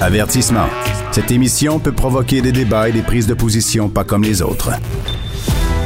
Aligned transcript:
Avertissement. 0.00 0.66
Cette 1.12 1.30
émission 1.30 1.78
peut 1.78 1.92
provoquer 1.92 2.40
des 2.40 2.52
débats 2.52 2.88
et 2.88 2.92
des 2.92 3.02
prises 3.02 3.26
de 3.26 3.34
position 3.34 3.90
pas 3.90 4.02
comme 4.02 4.22
les 4.22 4.40
autres. 4.40 4.70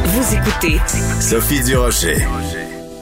Vous 0.05 0.35
écoutez 0.37 0.79
Sophie 1.21 1.65
Durocher. 1.65 2.19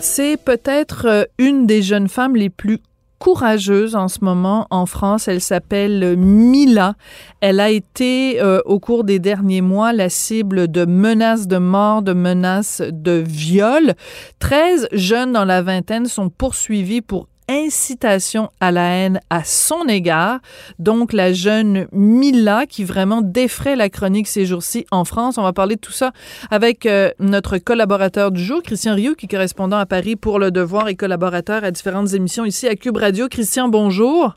C'est 0.01 0.39
peut-être 0.39 1.07
euh, 1.07 1.25
une 1.37 1.67
des 1.67 1.83
jeunes 1.83 2.09
femmes 2.09 2.35
les 2.35 2.49
plus 2.49 2.79
courageuse 3.19 3.95
en 3.95 4.09
ce 4.09 4.25
moment 4.25 4.67
en 4.71 4.87
France. 4.87 5.29
Elle 5.29 5.43
s'appelle 5.43 6.17
Mila. 6.17 6.95
Elle 7.41 7.61
a 7.61 7.69
été 7.69 8.41
euh, 8.41 8.61
au 8.65 8.81
cours 8.81 9.05
des 9.05 9.19
derniers 9.19 9.61
mois 9.61 9.93
la 9.93 10.09
cible 10.09 10.67
de 10.67 10.87
menaces 10.87 11.47
de 11.47 11.59
mort, 11.59 12.01
de 12.01 12.15
menaces 12.15 12.81
de 12.91 13.23
viol. 13.25 13.95
13 14.39 14.89
jeunes 14.93 15.33
dans 15.33 15.45
la 15.45 15.61
vingtaine 15.61 16.07
sont 16.07 16.31
poursuivis 16.31 17.03
pour 17.03 17.29
incitation 17.49 18.51
à 18.61 18.71
la 18.71 18.89
haine 18.89 19.21
à 19.31 19.45
son 19.45 19.87
égard. 19.89 20.41
Donc, 20.79 21.13
la 21.13 21.33
jeune 21.33 21.87
Mila 21.93 22.67
qui 22.67 22.85
vraiment 22.85 23.23
défraie 23.23 23.77
la 23.77 23.89
chronique 23.89 24.29
ces 24.29 24.47
jours-ci 24.47 24.87
en 24.91 25.05
France. 25.05 25.39
On 25.39 25.43
va 25.43 25.53
parler 25.53 25.77
de 25.77 25.81
tout 25.81 25.93
ça 25.93 26.13
avec 26.51 26.87
euh, 26.87 27.11
notre 27.19 27.59
collaborateur 27.59 28.31
du 28.31 28.43
jour, 28.43 28.63
Christian 28.63 28.95
Rioux, 28.95 29.15
qui 29.15 29.27
est 29.27 29.29
correspondant 29.29 29.79
à 29.79 29.87
Paris 29.87 30.17
pour 30.17 30.39
Le 30.39 30.51
Devoir 30.51 30.89
et 30.89 30.95
collaborateur 30.95 31.65
à 31.65 31.71
différentes 31.71 32.13
émissions 32.15 32.45
ici 32.45 32.69
à 32.69 32.77
Cube 32.77 32.97
Radio. 32.97 33.29
Christian, 33.29 33.69
bonjour. 33.69 34.35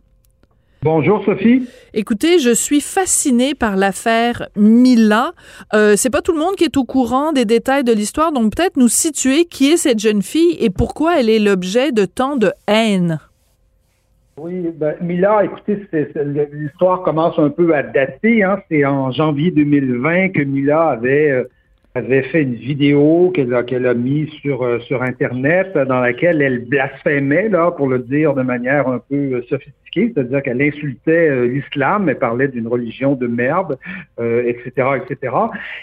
Bonjour 0.86 1.25
Sophie. 1.25 1.67
Écoutez, 1.95 2.38
je 2.38 2.53
suis 2.53 2.80
fascinée 2.80 3.55
par 3.55 3.75
l'affaire 3.75 4.50
Mila. 4.55 5.31
Euh, 5.73 5.95
c'est 5.95 6.11
pas 6.11 6.22
tout 6.22 6.31
le 6.31 6.38
monde 6.38 6.55
qui 6.58 6.64
est 6.64 6.77
au 6.77 6.83
courant 6.83 7.31
des 7.31 7.44
détails 7.44 7.83
de 7.83 7.92
l'histoire, 7.92 8.31
donc 8.31 8.55
peut-être 8.55 8.77
nous 8.77 8.88
situer 8.88 9.45
qui 9.45 9.72
est 9.72 9.77
cette 9.77 9.97
jeune 9.97 10.22
fille 10.22 10.55
et 10.59 10.69
pourquoi 10.69 11.19
elle 11.19 11.27
est 11.27 11.39
l'objet 11.39 11.92
de 11.92 12.05
tant 12.05 12.36
de 12.36 12.52
haine. 12.67 13.17
Oui, 14.38 14.69
ben, 14.75 14.94
Mila, 15.02 15.45
écoutez, 15.45 15.88
l'histoire 16.53 17.02
commence 17.02 17.39
un 17.39 17.49
peu 17.49 17.73
à 17.73 17.81
dater. 17.81 18.44
Hein. 18.44 18.59
C'est 18.70 18.86
en 18.86 19.11
janvier 19.11 19.49
2020 19.49 20.33
que 20.33 20.44
Mila 20.44 20.89
avait 20.89 21.31
euh, 21.31 21.45
avait 21.95 22.23
fait 22.23 22.44
une 22.44 22.55
vidéo 22.55 23.31
qu'elle 23.33 23.53
a, 23.88 23.94
mise 23.94 24.30
sur, 24.42 24.64
euh, 24.64 24.80
sur 24.80 25.02
Internet 25.02 25.73
dans 25.75 26.02
laquelle 26.02 26.42
elle 26.42 26.66
blasphémait, 26.66 27.47
là, 27.47 27.72
pour 27.72 27.88
le 27.88 27.99
dire 27.99 28.33
de 28.33 28.42
manière 28.42 28.88
un 28.89 28.99
peu 28.99 29.16
euh, 29.16 29.42
c'est-à-dire 29.95 30.43
qu'elle 30.43 30.61
insultait 30.61 31.29
euh, 31.29 31.47
l'islam, 31.47 32.09
elle 32.09 32.19
parlait 32.19 32.47
d'une 32.47 32.67
religion 32.67 33.15
de 33.15 33.27
merde, 33.27 33.77
etc., 34.19 34.71
etc. 34.97 35.35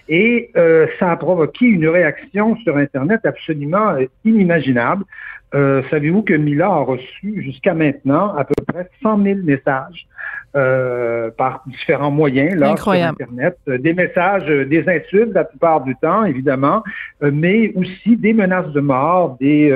Et 0.08 0.50
ça 0.98 1.12
a 1.12 1.16
provoqué 1.16 1.66
une 1.66 1.88
réaction 1.88 2.56
sur 2.56 2.76
Internet 2.76 3.20
absolument 3.24 3.96
inimaginable. 4.24 5.04
savez-vous 5.52 6.22
que 6.22 6.34
Mila 6.34 6.66
a 6.66 6.80
reçu 6.80 7.42
jusqu'à 7.42 7.74
maintenant 7.74 8.34
à 8.34 8.44
peu 8.44 8.54
près 8.66 8.88
100 9.02 9.22
000 9.22 9.38
messages 9.42 10.06
euh, 10.54 11.30
par 11.30 11.62
différents 11.66 12.10
moyens 12.10 12.54
là, 12.56 12.76
sur 12.76 12.90
Internet. 12.90 13.56
Euh, 13.68 13.78
des 13.78 13.94
messages, 13.94 14.44
euh, 14.50 14.66
des 14.66 14.86
insultes 14.86 15.32
la 15.32 15.44
plupart 15.44 15.82
du 15.82 15.96
temps, 15.96 16.24
évidemment, 16.24 16.82
mais 17.22 17.72
aussi 17.74 18.18
des 18.18 18.34
menaces 18.34 18.70
de 18.72 18.80
mort, 18.80 19.38
des, 19.40 19.74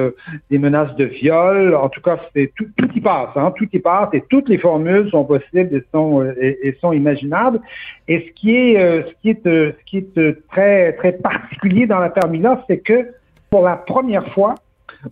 des 0.51 0.59
menaces 0.59 0.95
de 0.97 1.05
viol. 1.05 1.75
En 1.75 1.89
tout 1.89 2.03
cas, 2.03 2.19
c'est 2.35 2.53
tout, 2.57 2.67
tout 2.77 2.91
y 2.95 3.01
passe, 3.01 3.31
hein, 3.37 3.55
tout 3.57 3.67
y 3.73 3.79
passe 3.79 4.11
et 4.13 4.23
toutes 4.29 4.51
les 4.51 4.59
formules 4.59 5.09
sont 5.11 5.25
possibles 5.25 5.75
et 5.75 5.83
sont, 5.93 6.23
et, 6.39 6.77
sont 6.83 6.93
imaginables. 6.93 7.61
Et 8.07 8.27
ce 8.29 8.41
qui 8.41 8.55
est, 8.55 9.07
ce 9.09 9.13
qui 9.23 9.31
est, 9.31 9.43
ce 9.45 9.85
qui 9.87 9.99
est 9.99 10.49
très, 10.51 10.93
très 10.93 11.13
particulier 11.13 11.87
dans 11.87 12.01
la 12.01 12.13
Mila, 12.29 12.63
c'est 12.69 12.79
que 12.79 13.13
pour 13.49 13.65
la 13.65 13.77
première 13.77 14.29
fois, 14.35 14.57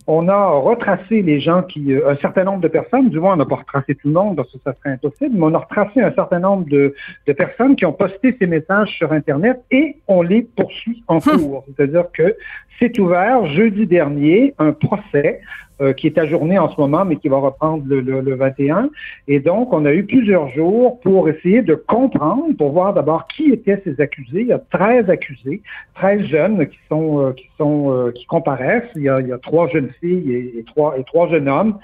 on 0.07 0.27
a 0.27 0.47
retracé 0.49 1.21
les 1.21 1.39
gens 1.39 1.63
qui, 1.63 1.93
euh, 1.93 2.09
un 2.09 2.15
certain 2.17 2.43
nombre 2.43 2.61
de 2.61 2.67
personnes, 2.67 3.09
du 3.09 3.19
moins 3.19 3.33
on 3.33 3.37
n'a 3.37 3.45
pas 3.45 3.57
retracé 3.57 3.95
tout 3.95 4.07
le 4.07 4.13
monde 4.13 4.35
parce 4.35 4.51
que 4.51 4.57
ça 4.63 4.73
serait 4.73 4.91
impossible, 4.91 5.35
mais 5.35 5.45
on 5.45 5.53
a 5.53 5.59
retracé 5.59 6.01
un 6.01 6.13
certain 6.13 6.39
nombre 6.39 6.65
de, 6.67 6.93
personnes 7.33 7.75
qui 7.75 7.85
ont 7.85 7.93
posté 7.93 8.35
ces 8.39 8.47
messages 8.47 8.89
sur 8.89 9.11
Internet 9.11 9.61
et 9.71 9.97
on 10.07 10.21
les 10.21 10.43
poursuit 10.43 11.03
en 11.07 11.15
hum. 11.15 11.21
cours. 11.21 11.65
C'est-à-dire 11.75 12.05
que 12.13 12.35
c'est 12.79 12.97
ouvert 12.99 13.45
jeudi 13.47 13.87
dernier 13.87 14.53
un 14.59 14.73
procès 14.73 15.41
euh, 15.81 15.93
qui 15.93 16.07
est 16.07 16.17
ajourné 16.17 16.57
en 16.57 16.69
ce 16.69 16.79
moment, 16.79 17.03
mais 17.03 17.17
qui 17.17 17.27
va 17.27 17.37
reprendre 17.37 17.83
le, 17.85 17.99
le, 17.99 18.35
21. 18.35 18.89
Et 19.27 19.39
donc, 19.39 19.73
on 19.73 19.85
a 19.85 19.93
eu 19.93 20.05
plusieurs 20.05 20.47
jours 20.49 21.01
pour 21.01 21.27
essayer 21.27 21.61
de 21.61 21.75
comprendre, 21.75 22.55
pour 22.57 22.71
voir 22.71 22.93
d'abord 22.93 23.27
qui 23.27 23.51
étaient 23.51 23.81
ces 23.83 23.99
accusés. 23.99 24.41
Il 24.41 24.47
y 24.47 24.53
a 24.53 24.59
13 24.71 25.09
accusés, 25.09 25.61
13 25.95 26.21
jeunes 26.27 26.67
qui 26.67 26.77
sont 26.89 27.19
euh, 27.19 27.31
qui 27.33 27.49
sont 27.57 27.91
euh, 27.91 28.11
qui 28.11 28.25
comparaissent. 28.25 28.89
Il 28.95 29.03
y, 29.03 29.09
a, 29.09 29.19
il 29.19 29.27
y 29.27 29.33
a 29.33 29.37
trois 29.37 29.67
jeunes 29.67 29.89
filles 29.99 30.31
et, 30.31 30.59
et 30.59 30.63
trois 30.63 30.97
et 30.97 31.03
trois 31.03 31.27
jeunes 31.27 31.49
hommes. 31.49 31.77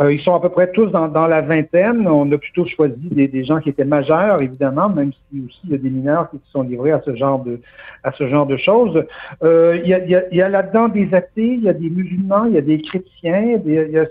Euh, 0.00 0.12
ils 0.12 0.20
sont 0.20 0.34
à 0.34 0.40
peu 0.40 0.50
près 0.50 0.70
tous 0.72 0.86
dans, 0.86 1.08
dans, 1.08 1.26
la 1.26 1.40
vingtaine. 1.40 2.06
On 2.06 2.30
a 2.30 2.38
plutôt 2.38 2.66
choisi 2.66 2.94
des, 3.10 3.28
des, 3.28 3.44
gens 3.44 3.60
qui 3.60 3.70
étaient 3.70 3.84
majeurs, 3.84 4.42
évidemment, 4.42 4.88
même 4.88 5.12
si 5.12 5.42
aussi 5.46 5.60
il 5.64 5.70
y 5.70 5.74
a 5.74 5.78
des 5.78 5.90
mineurs 5.90 6.30
qui 6.30 6.36
se 6.36 6.50
sont 6.52 6.62
livrés 6.62 6.92
à 6.92 7.00
ce 7.04 7.14
genre 7.14 7.42
de 7.42 7.60
à 8.06 8.12
ce 8.12 8.28
genre 8.28 8.46
de 8.46 8.56
choses. 8.56 9.04
Euh, 9.42 9.80
il 9.82 9.90
y 9.90 9.94
a, 9.94 10.04
il 10.04 10.10
y 10.10 10.14
a, 10.14 10.22
il 10.30 10.36
y 10.36 10.42
a 10.42 10.48
là-dedans 10.48 10.88
des 10.88 11.12
athées, 11.12 11.54
il 11.54 11.64
y 11.64 11.68
a 11.68 11.72
des 11.72 11.90
musulmans, 11.90 12.44
il 12.44 12.54
y 12.54 12.58
a 12.58 12.60
des 12.60 12.80
chrétiens. 12.80 13.60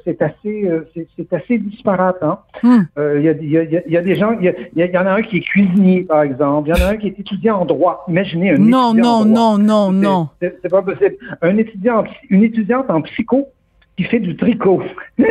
c'est 0.04 0.22
assez 0.22 0.70
euh, 0.70 0.86
c'est, 0.94 1.34
assez 1.34 1.58
disparate. 1.58 2.22
Hein? 2.22 2.40
Hmm. 2.62 2.82
Euh, 2.98 3.20
il, 3.20 3.26
y 3.26 3.30
a, 3.30 3.32
il, 3.32 3.50
y 3.50 3.58
a, 3.58 3.82
il, 3.86 3.94
y 3.94 3.98
a, 3.98 4.02
des 4.02 4.16
gens. 4.16 4.38
Il 4.40 4.46
y, 4.46 4.54
il 4.76 4.86
y 4.86 4.98
en 4.98 5.06
a 5.06 5.12
un 5.12 5.22
qui 5.22 5.38
est 5.38 5.42
cuisinier, 5.42 6.04
par 6.04 6.24
exemple. 6.24 6.70
Il 6.70 6.78
y 6.78 6.84
en 6.84 6.86
a 6.86 6.90
un 6.92 6.98
qui 6.98 7.08
est 7.08 7.20
étudiant 7.20 7.62
en 7.62 7.66
droit. 7.66 8.04
Imaginez 8.10 8.52
un 8.52 8.58
non, 8.58 8.92
étudiant 8.92 9.24
non, 9.24 9.58
non, 9.58 9.58
non, 9.58 9.92
non, 9.92 10.30
c'est, 10.42 10.58
c'est 10.62 10.70
pas 10.70 10.82
possible. 10.82 11.16
Un 11.42 11.58
étudiant, 11.58 12.04
une 12.30 12.44
étudiante 12.44 12.90
en 12.90 13.02
psycho 13.02 13.48
qui 13.98 14.04
fait 14.04 14.20
du 14.20 14.36
tricot, 14.36 14.82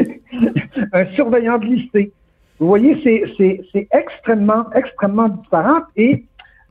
un 0.93 1.07
surveillant 1.15 1.59
de 1.59 1.67
lycée. 1.67 2.13
Vous 2.59 2.67
voyez, 2.69 3.01
c'est 3.37 3.89
extrêmement, 3.93 4.71
extrêmement 4.75 5.29
disparate 5.29 5.85
et 5.97 6.25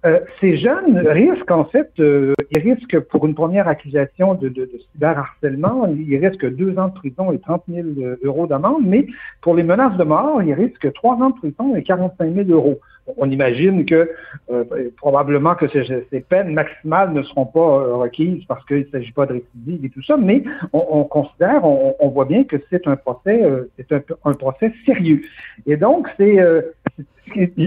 euh, 0.05 0.19
ces 0.41 0.57
jeunes 0.57 0.97
risquent 1.07 1.51
en 1.51 1.63
fait, 1.63 1.89
euh, 1.99 2.33
ils 2.51 2.59
risquent 2.59 2.99
pour 2.99 3.25
une 3.25 3.35
première 3.35 3.69
accusation 3.69 4.33
de, 4.33 4.49
de, 4.49 4.65
de, 4.65 4.79
cyberharcèlement, 4.91 5.87
ils 5.87 6.17
risquent 6.17 6.53
deux 6.53 6.77
ans 6.77 6.89
de 6.89 6.93
prison 6.93 7.31
et 7.31 7.39
30 7.39 7.63
000 7.69 7.87
euros 8.21 8.45
d'amende, 8.45 8.83
mais 8.85 9.07
pour 9.41 9.55
les 9.55 9.63
menaces 9.63 9.95
de 9.95 10.03
mort, 10.03 10.43
ils 10.43 10.53
risquent 10.53 10.91
trois 10.91 11.15
ans 11.15 11.29
de 11.29 11.35
prison 11.35 11.75
et 11.75 11.83
45 11.83 12.33
000 12.33 12.49
euros 12.49 12.81
on 13.17 13.29
imagine 13.29 13.85
que 13.85 14.09
euh, 14.49 14.63
probablement 14.97 15.55
que 15.55 15.67
ces, 15.67 16.19
peines 16.21 16.53
maximales 16.53 17.13
ne 17.13 17.21
seront 17.23 17.45
pas 17.45 17.59
euh, 17.59 17.95
requises 17.95 18.43
parce 18.47 18.65
qu'il 18.65 18.79
ne 18.79 18.85
s'agit 18.85 19.11
pas 19.11 19.25
de 19.25 19.33
récidive 19.33 19.85
et 19.85 19.89
tout 19.89 20.03
ça, 20.03 20.17
mais 20.17 20.43
on, 20.71 21.03
considère, 21.03 21.65
on, 21.65 22.07
voit 22.09 22.25
bien 22.25 22.43
que 22.43 22.57
c'est 22.69 22.87
un 22.87 22.95
procès, 22.95 23.43
euh, 23.43 23.69
c'est 23.77 23.91
un, 23.91 24.33
procès 24.33 24.71
sérieux. 24.85 25.21
Et 25.65 25.77
donc, 25.77 26.07
c'est 26.17 26.37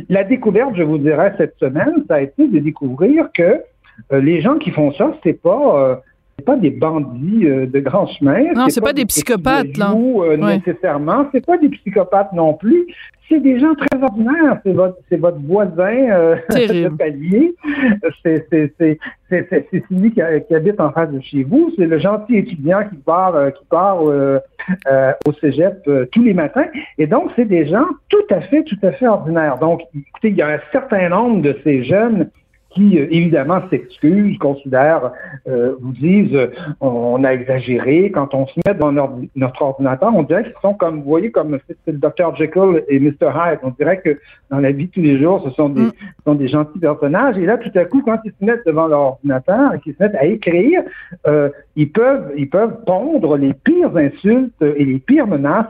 la 0.08 0.24
découverte, 0.24 0.74
je 0.76 0.82
vous 0.82 0.98
dirais, 0.98 1.34
cette 1.36 1.58
semaine, 1.58 2.04
ça 2.08 2.16
a 2.16 2.20
été 2.20 2.48
de 2.48 2.58
découvrir 2.58 3.30
que 3.32 3.62
les 4.10 4.40
gens 4.40 4.56
qui 4.58 4.70
font 4.70 4.92
ça, 4.92 5.14
c'est 5.22 5.40
pas 5.40 6.02
pas 6.44 6.56
des 6.56 6.70
bandits 6.70 7.46
de 7.46 7.80
grand 7.80 8.06
chemin. 8.06 8.52
Non, 8.54 8.66
c'est 8.68 8.80
pas, 8.80 8.88
pas, 8.88 8.92
des 8.92 9.06
psychopathes, 9.06 9.76
là. 9.76 9.94
Nécessairement. 10.36 11.26
C'est 11.32 11.44
pas 11.44 11.58
des 11.58 11.68
psychopathes 11.68 12.32
non 12.32 12.54
plus 12.54 12.86
c'est 13.28 13.40
des 13.40 13.58
gens 13.58 13.74
très 13.74 14.02
ordinaires. 14.02 14.60
C'est 14.64 14.72
votre, 14.72 14.96
c'est 15.08 15.16
votre 15.16 15.38
voisin 15.38 16.10
euh, 16.10 16.36
de 16.50 16.88
palier. 16.88 17.54
C'est, 18.22 18.46
c'est, 18.50 18.72
c'est, 18.78 18.98
c'est, 19.28 19.48
c'est 19.50 19.84
celui 19.88 20.12
qui, 20.12 20.22
habite 20.22 20.80
en 20.80 20.92
face 20.92 21.10
de 21.10 21.20
chez 21.20 21.42
vous. 21.42 21.72
C'est 21.76 21.86
le 21.86 21.98
gentil 21.98 22.36
étudiant 22.36 22.88
qui 22.88 22.96
part, 22.96 23.34
euh, 23.34 23.50
qui 23.50 23.64
part 23.66 24.08
euh, 24.08 24.38
euh, 24.88 25.12
au 25.26 25.32
cégep 25.34 25.82
tous 26.12 26.22
les 26.22 26.34
matins. 26.34 26.66
Et 26.98 27.06
donc, 27.06 27.30
c'est 27.36 27.46
des 27.46 27.66
gens 27.66 27.86
tout 28.08 28.26
à 28.30 28.40
fait, 28.42 28.62
tout 28.64 28.78
à 28.82 28.92
fait 28.92 29.06
ordinaires. 29.06 29.58
Donc, 29.58 29.82
écoutez, 29.94 30.28
il 30.28 30.36
y 30.36 30.42
a 30.42 30.48
un 30.48 30.60
certain 30.72 31.08
nombre 31.08 31.42
de 31.42 31.56
ces 31.64 31.84
jeunes 31.84 32.30
qui, 32.76 32.98
euh, 32.98 33.06
évidemment, 33.10 33.60
s'excusent, 33.70 34.38
considèrent, 34.38 35.10
euh, 35.48 35.74
vous 35.80 35.92
disent, 35.92 36.34
euh, 36.34 36.48
on 36.80 37.24
a 37.24 37.32
exagéré. 37.32 38.10
Quand 38.10 38.34
on 38.34 38.46
se 38.46 38.52
met 38.66 38.74
devant 38.74 38.92
notre 39.34 39.62
ordinateur, 39.62 40.12
on 40.14 40.22
dirait 40.22 40.44
qu'ils 40.44 40.52
sont 40.60 40.74
comme, 40.74 40.98
vous 40.98 41.08
voyez, 41.08 41.30
comme 41.30 41.58
c'est 41.68 41.92
le 41.92 41.98
Dr. 41.98 42.36
Jekyll 42.36 42.84
et 42.88 43.00
Mr. 43.00 43.32
Hyde. 43.34 43.60
On 43.62 43.70
dirait 43.70 44.00
que 44.00 44.18
dans 44.50 44.58
la 44.58 44.72
vie 44.72 44.86
de 44.86 44.90
tous 44.90 45.00
les 45.00 45.18
jours, 45.18 45.42
ce 45.44 45.50
sont 45.54 45.70
des, 45.70 45.82
mm. 45.82 45.92
sont 46.26 46.34
des 46.34 46.48
gentils 46.48 46.78
personnages. 46.78 47.38
Et 47.38 47.46
là, 47.46 47.56
tout 47.56 47.72
à 47.74 47.84
coup, 47.86 48.02
quand 48.02 48.18
ils 48.24 48.32
se 48.38 48.44
mettent 48.44 48.66
devant 48.66 48.86
leur 48.86 49.00
ordinateur 49.00 49.74
et 49.74 49.80
qu'ils 49.80 49.94
se 49.94 50.02
mettent 50.02 50.14
à 50.16 50.26
écrire, 50.26 50.82
euh, 51.26 51.48
ils 51.76 51.90
peuvent, 51.90 52.32
ils 52.36 52.50
peuvent 52.50 52.84
pondre 52.84 53.36
les 53.38 53.54
pires 53.54 53.96
insultes 53.96 54.62
et 54.62 54.84
les 54.84 54.98
pires 54.98 55.26
menaces 55.26 55.66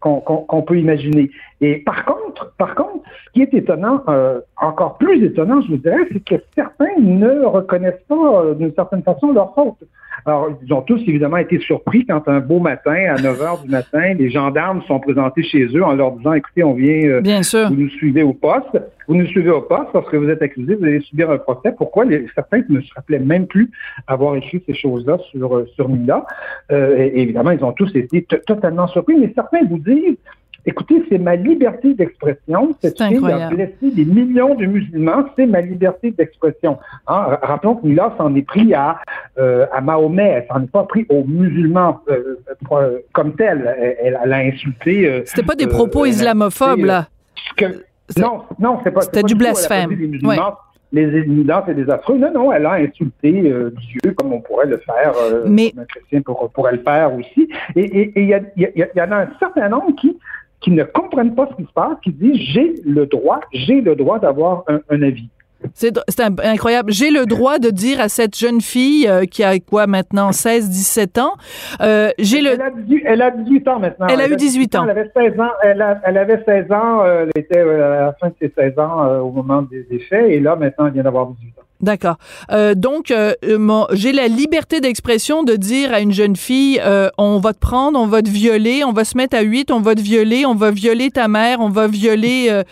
qu'on 0.00 0.62
peut 0.62 0.78
imaginer. 0.78 1.30
Et 1.62 1.76
par 1.76 2.04
contre, 2.04 2.52
par 2.58 2.74
contre, 2.74 3.04
ce 3.26 3.32
qui 3.32 3.42
est 3.42 3.54
étonnant, 3.54 4.02
euh, 4.08 4.40
encore 4.60 4.98
plus 4.98 5.24
étonnant, 5.24 5.60
je 5.62 5.68
vous 5.68 5.76
dirais, 5.76 6.08
c'est 6.12 6.24
que 6.24 6.42
certains 6.56 6.98
ne 6.98 7.44
reconnaissent 7.44 8.02
pas, 8.08 8.42
euh, 8.42 8.54
d'une 8.54 8.74
certaine 8.74 9.04
façon, 9.04 9.32
leur 9.32 9.54
faute. 9.54 9.78
Alors, 10.26 10.50
ils 10.64 10.72
ont 10.72 10.82
tous 10.82 11.00
évidemment 11.06 11.36
été 11.36 11.60
surpris 11.60 12.04
quand 12.04 12.28
un 12.28 12.40
beau 12.40 12.58
matin, 12.58 13.14
à 13.14 13.20
9 13.20 13.42
heures 13.42 13.62
du 13.62 13.68
matin, 13.68 14.14
les 14.14 14.30
gendarmes 14.30 14.82
sont 14.82 14.98
présentés 14.98 15.44
chez 15.44 15.66
eux 15.66 15.84
en 15.84 15.94
leur 15.94 16.12
disant, 16.12 16.32
écoutez, 16.32 16.64
on 16.64 16.74
vient, 16.74 17.08
euh, 17.08 17.20
Bien 17.20 17.44
sûr. 17.44 17.68
vous 17.68 17.76
nous 17.76 17.88
suivez 17.90 18.24
au 18.24 18.32
poste, 18.32 18.80
vous 19.06 19.14
nous 19.14 19.26
suivez 19.26 19.50
au 19.50 19.62
poste 19.62 19.90
parce 19.92 20.08
que 20.08 20.16
vous 20.16 20.28
êtes 20.28 20.42
accusé, 20.42 20.74
vous 20.74 20.84
allez 20.84 21.00
subir 21.00 21.30
un 21.30 21.38
procès. 21.38 21.72
Pourquoi? 21.76 22.04
Les, 22.04 22.26
certains 22.34 22.62
ne 22.68 22.80
se 22.80 22.92
rappelaient 22.94 23.20
même 23.20 23.46
plus 23.46 23.70
avoir 24.08 24.34
écrit 24.34 24.62
ces 24.66 24.74
choses-là 24.74 25.18
sur, 25.30 25.64
sur 25.74 25.88
Mila? 25.88 26.26
Et, 26.70 27.22
évidemment, 27.22 27.52
ils 27.52 27.64
ont 27.64 27.72
tous 27.72 27.94
été 27.94 28.24
totalement 28.46 28.88
surpris, 28.88 29.16
mais 29.18 29.32
certains 29.34 29.64
vous 29.68 29.78
disent, 29.78 30.18
Écoutez, 30.64 31.02
c'est 31.08 31.18
ma 31.18 31.34
liberté 31.34 31.92
d'expression. 31.94 32.74
Cette 32.80 32.96
C'est 32.96 33.08
fille 33.08 33.30
a 33.30 33.48
blessé 33.48 33.90
des 33.90 34.04
millions 34.04 34.54
de 34.54 34.64
musulmans. 34.66 35.24
C'est 35.36 35.46
ma 35.46 35.60
liberté 35.60 36.12
d'expression. 36.12 36.78
Hein, 37.08 37.38
rappelons 37.42 37.76
que 37.76 37.86
Mila 37.86 38.14
s'en 38.16 38.32
est 38.36 38.42
pris 38.46 38.72
à, 38.72 38.98
euh, 39.38 39.66
à 39.72 39.80
Mahomet. 39.80 40.28
Elle 40.28 40.46
s'en 40.48 40.62
est 40.62 40.70
pas 40.70 40.84
pris 40.84 41.04
aux 41.08 41.24
musulmans 41.24 42.00
euh, 42.08 42.36
euh, 42.72 42.98
comme 43.12 43.34
tel. 43.34 43.74
Elle, 43.78 44.18
elle 44.22 44.32
a 44.32 44.36
insulté. 44.36 45.22
C'était 45.26 45.42
pas 45.42 45.56
des 45.56 45.66
propos 45.66 46.04
islamophobes, 46.06 46.84
là. 46.84 47.08
que- 47.56 47.84
non, 48.18 48.42
non, 48.58 48.78
c'est 48.84 48.90
pas. 48.90 49.00
C'était 49.02 49.22
pas 49.22 49.26
du 49.26 49.34
blasphème. 49.34 49.90
Les 49.90 51.06
musulmans, 51.06 51.62
c'est 51.66 51.74
des 51.74 51.88
affreux. 51.90 52.18
Non, 52.18 52.30
non, 52.32 52.52
elle 52.52 52.66
a 52.66 52.74
insulté 52.74 53.50
euh, 53.50 53.72
Dieu 54.02 54.12
comme 54.14 54.32
on 54.32 54.40
pourrait 54.40 54.66
le 54.66 54.76
faire. 54.76 55.12
euh, 55.22 55.44
Mais- 55.46 55.70
comme 55.70 55.80
un 55.80 55.86
chrétien 55.86 56.20
pour- 56.20 56.50
pourrait 56.50 56.72
le 56.72 56.82
faire 56.82 57.14
aussi. 57.14 57.48
Et 57.74 58.12
il 58.14 58.28
y, 58.28 58.62
y, 58.62 58.84
y 58.94 59.00
en 59.00 59.10
a 59.10 59.16
un 59.22 59.28
certain 59.38 59.70
nombre 59.70 59.94
qui 59.96 60.18
qui 60.62 60.70
ne 60.70 60.84
comprennent 60.84 61.34
pas 61.34 61.48
ce 61.50 61.56
qui 61.56 61.68
se 61.68 61.72
passe, 61.72 61.96
qui 62.04 62.12
disent 62.12 62.36
j'ai 62.52 62.74
le 62.84 63.06
droit, 63.06 63.40
j'ai 63.52 63.80
le 63.80 63.94
droit 63.96 64.18
d'avoir 64.18 64.64
un, 64.68 64.80
un 64.90 65.02
avis. 65.02 65.28
C'est 65.74 65.96
incroyable. 66.42 66.90
J'ai 66.92 67.10
le 67.10 67.24
droit 67.24 67.60
de 67.60 67.70
dire 67.70 68.00
à 68.00 68.08
cette 68.08 68.36
jeune 68.36 68.60
fille 68.60 69.06
euh, 69.08 69.26
qui 69.26 69.44
a 69.44 69.56
quoi 69.60 69.86
maintenant 69.86 70.32
16 70.32 70.68
17 70.68 71.18
ans, 71.18 71.34
euh, 71.80 72.10
j'ai 72.18 72.40
le 72.40 72.50
Elle 72.50 72.62
a, 72.62 72.70
18, 72.70 73.02
elle 73.06 73.22
a 73.22 73.30
18 73.30 73.68
ans 73.68 73.78
maintenant. 73.78 74.06
Elle 74.08 74.20
a 74.20 74.28
eu 74.28 74.34
18 74.34 74.74
ans. 74.74 74.82
Elle 74.84 74.90
avait 74.90 75.10
16 75.16 75.38
ans. 75.40 75.50
Elle, 75.62 75.80
a- 75.82 76.00
elle 76.04 76.18
avait 76.18 76.42
16 76.44 76.72
ans. 76.72 77.02
euh, 77.04 77.26
elle 77.32 77.42
était 77.42 77.58
euh, 77.60 78.02
à 78.02 78.06
la 78.06 78.12
fin 78.14 78.28
de 78.30 78.34
ses 78.40 78.52
16 78.58 78.76
ans 78.80 79.04
euh, 79.04 79.18
au 79.20 79.30
moment 79.30 79.62
des, 79.62 79.84
des 79.84 80.00
faits. 80.00 80.30
Et 80.32 80.40
là, 80.40 80.56
maintenant, 80.56 80.86
elle 80.86 80.94
vient 80.94 81.04
d'avoir 81.04 81.28
18 81.28 81.48
ans. 81.50 81.62
D'accord. 81.82 82.16
Euh, 82.52 82.74
donc, 82.76 83.10
euh, 83.10 83.34
mon- 83.58 83.88
j'ai 83.92 84.12
la 84.12 84.28
liberté 84.28 84.80
d'expression 84.80 85.42
de 85.42 85.56
dire 85.56 85.92
à 85.92 85.98
une 86.00 86.12
jeune 86.12 86.36
fille, 86.36 86.80
euh, 86.80 87.10
on 87.18 87.40
va 87.40 87.52
te 87.52 87.58
prendre, 87.58 87.98
on 87.98 88.06
va 88.06 88.22
te 88.22 88.28
violer, 88.30 88.84
on 88.84 88.92
va 88.92 89.04
se 89.04 89.16
mettre 89.16 89.36
à 89.36 89.40
8, 89.40 89.72
on 89.72 89.80
va 89.80 89.96
te 89.96 90.00
violer, 90.00 90.46
on 90.46 90.54
va 90.54 90.70
violer 90.70 91.10
ta 91.10 91.26
mère, 91.26 91.58
on 91.60 91.70
va 91.70 91.88
violer... 91.88 92.46
euh, 92.50 92.62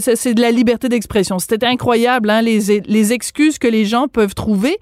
c'est 0.00 0.34
de 0.34 0.40
la 0.40 0.52
liberté 0.52 0.88
d'expression. 0.88 1.38
C'était 1.40 1.66
incroyable, 1.66 2.30
hein, 2.30 2.40
les, 2.40 2.80
les 2.86 3.12
excuses 3.12 3.58
que 3.58 3.66
les 3.68 3.84
gens 3.84 4.06
peuvent 4.06 4.34
trouver. 4.34 4.78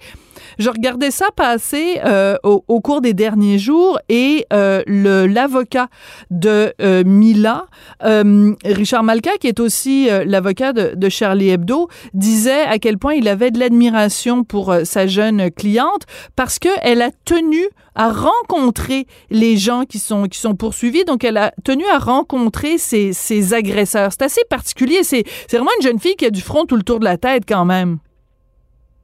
Je 0.58 0.70
regardais 0.70 1.10
ça 1.10 1.26
passer 1.34 2.00
euh, 2.04 2.36
au, 2.42 2.64
au 2.68 2.80
cours 2.80 3.00
des 3.00 3.14
derniers 3.14 3.58
jours 3.58 3.98
et 4.08 4.46
euh, 4.52 4.82
l'avocat 4.86 5.88
de 6.30 6.72
euh, 6.80 7.04
Mila, 7.04 7.66
euh, 8.04 8.54
Richard 8.64 9.02
Malka, 9.02 9.30
qui 9.40 9.46
est 9.48 9.60
aussi 9.60 10.10
euh, 10.10 10.24
l'avocat 10.26 10.72
de, 10.72 10.92
de 10.94 11.08
Charlie 11.08 11.50
Hebdo, 11.50 11.88
disait 12.14 12.62
à 12.62 12.78
quel 12.78 12.98
point 12.98 13.14
il 13.14 13.28
avait 13.28 13.50
de 13.50 13.58
l'admiration 13.58 14.44
pour 14.44 14.70
euh, 14.72 14.84
sa 14.84 15.06
jeune 15.06 15.50
cliente 15.50 16.02
parce 16.36 16.58
que 16.58 16.68
elle 16.82 17.02
a 17.02 17.10
tenu 17.24 17.62
à 17.94 18.12
rencontrer 18.12 19.06
les 19.30 19.56
gens 19.56 19.84
qui 19.84 19.98
sont 19.98 20.24
qui 20.24 20.38
sont 20.38 20.54
poursuivis. 20.54 21.04
Donc, 21.04 21.24
elle 21.24 21.36
a 21.36 21.52
tenu 21.64 21.84
à 21.92 21.98
rencontrer 21.98 22.78
ses, 22.78 23.12
ses 23.12 23.54
agresseurs. 23.54 24.12
C'est 24.12 24.22
assez 24.22 24.42
particulier. 24.48 25.02
C'est 25.02 25.24
c'est 25.48 25.56
vraiment 25.56 25.72
une 25.80 25.86
jeune 25.86 25.98
fille 25.98 26.14
qui 26.14 26.24
a 26.26 26.30
du 26.30 26.40
front 26.40 26.64
tout 26.64 26.76
le 26.76 26.82
tour 26.84 27.00
de 27.00 27.04
la 27.04 27.16
tête 27.16 27.42
quand 27.46 27.64
même. 27.64 27.98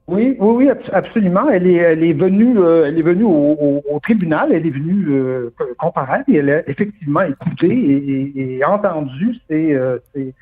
Oui, 0.07 0.37
oui, 0.39 0.53
oui, 0.55 0.69
abs- 0.69 0.89
absolument. 0.93 1.49
Elle 1.49 1.65
est, 1.65 1.73
elle 1.77 2.03
est 2.03 2.13
venue, 2.13 2.59
euh, 2.59 2.85
elle 2.85 2.99
est 2.99 3.01
venue 3.01 3.23
au, 3.23 3.29
au- 3.59 3.83
au 3.89 3.99
tribunal. 3.99 4.51
Elle 4.53 4.67
est 4.67 4.69
venue 4.69 5.05
euh, 5.09 5.49
comparaître 5.79 6.29
et 6.29 6.35
elle 6.35 6.49
a 6.51 6.69
effectivement 6.69 7.21
écouté 7.21 7.67
et, 7.67 8.31
et- 8.39 8.57
et 8.57 8.65
entendu 8.65 9.35
ses, 9.49 9.73
euh, 9.73 9.97
ses, 10.13 10.33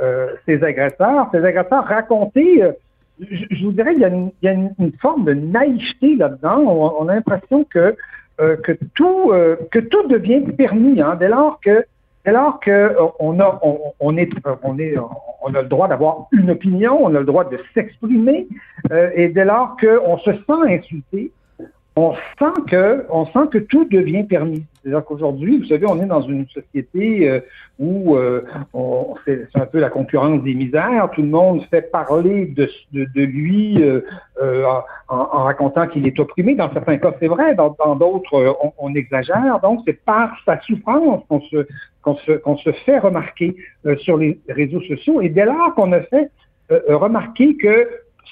euh, 0.00 0.28
agresseurs. 0.62 1.28
Ses 1.32 1.44
agresseurs 1.44 1.84
raconter. 1.84 2.62
euh, 2.62 2.72
je, 3.20 3.44
je 3.50 3.64
vous 3.64 3.72
dirais, 3.72 3.94
il 3.94 4.00
y 4.00 4.04
a 4.04 4.08
une, 4.08 4.30
il 4.40 4.46
y 4.46 4.48
a 4.48 4.52
une, 4.52 4.70
forme 5.00 5.24
de 5.24 5.34
naïveté 5.34 6.14
là-dedans. 6.14 6.58
On, 6.60 7.04
on 7.04 7.08
a 7.08 7.14
l'impression 7.16 7.64
que 7.64 7.96
que 8.38 8.70
tout 8.94 9.32
que 9.72 9.80
tout 9.80 10.06
devient 10.06 10.42
permis 10.56 11.00
hein, 11.02 11.16
dès 11.18 11.26
lors 11.28 11.58
que 11.60 11.84
dès 12.28 12.34
lors 12.34 12.60
que 12.60 12.70
euh, 12.70 13.06
a 13.40 13.60
on, 14.00 14.16
est 14.18 14.28
euh, 14.46 14.54
on 14.62 14.78
est 14.78 14.94
on 15.40 15.54
a 15.54 15.62
le 15.62 15.68
droit 15.68 15.88
d'avoir 15.88 16.26
une 16.32 16.50
opinion, 16.50 16.98
on 17.00 17.14
a 17.14 17.20
le 17.20 17.24
droit 17.24 17.44
de 17.44 17.58
s'exprimer, 17.72 18.46
euh, 18.92 19.10
et 19.14 19.28
dès 19.28 19.46
lors 19.46 19.78
qu'on 19.80 20.18
se 20.18 20.32
sent 20.32 20.62
insulté, 20.66 21.32
on 22.00 22.12
sent 22.38 22.60
que 22.72 23.04
on 23.18 23.24
sent 23.32 23.46
que 23.52 23.58
tout 23.58 23.86
devient 23.98 24.24
permis. 24.24 24.64
C'est-à-dire 24.80 25.04
qu'aujourd'hui, 25.04 25.58
vous 25.58 25.68
savez, 25.72 25.86
on 25.86 26.00
est 26.02 26.06
dans 26.16 26.22
une 26.34 26.46
société 26.58 27.28
euh, 27.28 27.40
où 27.78 28.16
euh, 28.16 28.42
c'est 29.24 29.48
un 29.54 29.66
peu 29.72 29.80
la 29.86 29.90
concurrence 29.90 30.42
des 30.42 30.54
misères. 30.62 31.08
Tout 31.14 31.22
le 31.22 31.28
monde 31.28 31.62
fait 31.70 31.90
parler 32.00 32.46
de, 32.58 32.68
de, 32.92 33.02
de 33.16 33.22
lui 33.22 33.82
euh, 33.82 34.00
euh, 34.42 34.64
en, 35.08 35.16
en 35.36 35.40
racontant 35.50 35.86
qu'il 35.88 36.06
est 36.06 36.18
opprimé. 36.18 36.54
Dans 36.54 36.72
certains 36.72 36.98
cas, 36.98 37.12
c'est 37.20 37.26
vrai. 37.36 37.54
Dans 37.54 37.96
d'autres, 37.96 38.34
euh, 38.34 38.52
on, 38.62 38.70
on 38.78 38.94
exagère. 38.94 39.58
Donc, 39.62 39.80
c'est 39.86 39.98
par 40.04 40.28
sa 40.46 40.60
souffrance 40.62 41.22
qu'on 41.28 41.40
se 41.50 41.66
qu'on 42.02 42.16
se 42.16 42.32
qu'on 42.32 42.56
se 42.56 42.72
fait 42.84 42.98
remarquer 42.98 43.56
sur 44.04 44.16
les 44.16 44.38
réseaux 44.48 44.82
sociaux. 44.82 45.20
Et 45.20 45.28
dès 45.28 45.44
lors 45.44 45.74
qu'on 45.74 45.92
a 45.92 46.02
fait 46.02 46.30
remarquer 46.88 47.56
que 47.56 47.88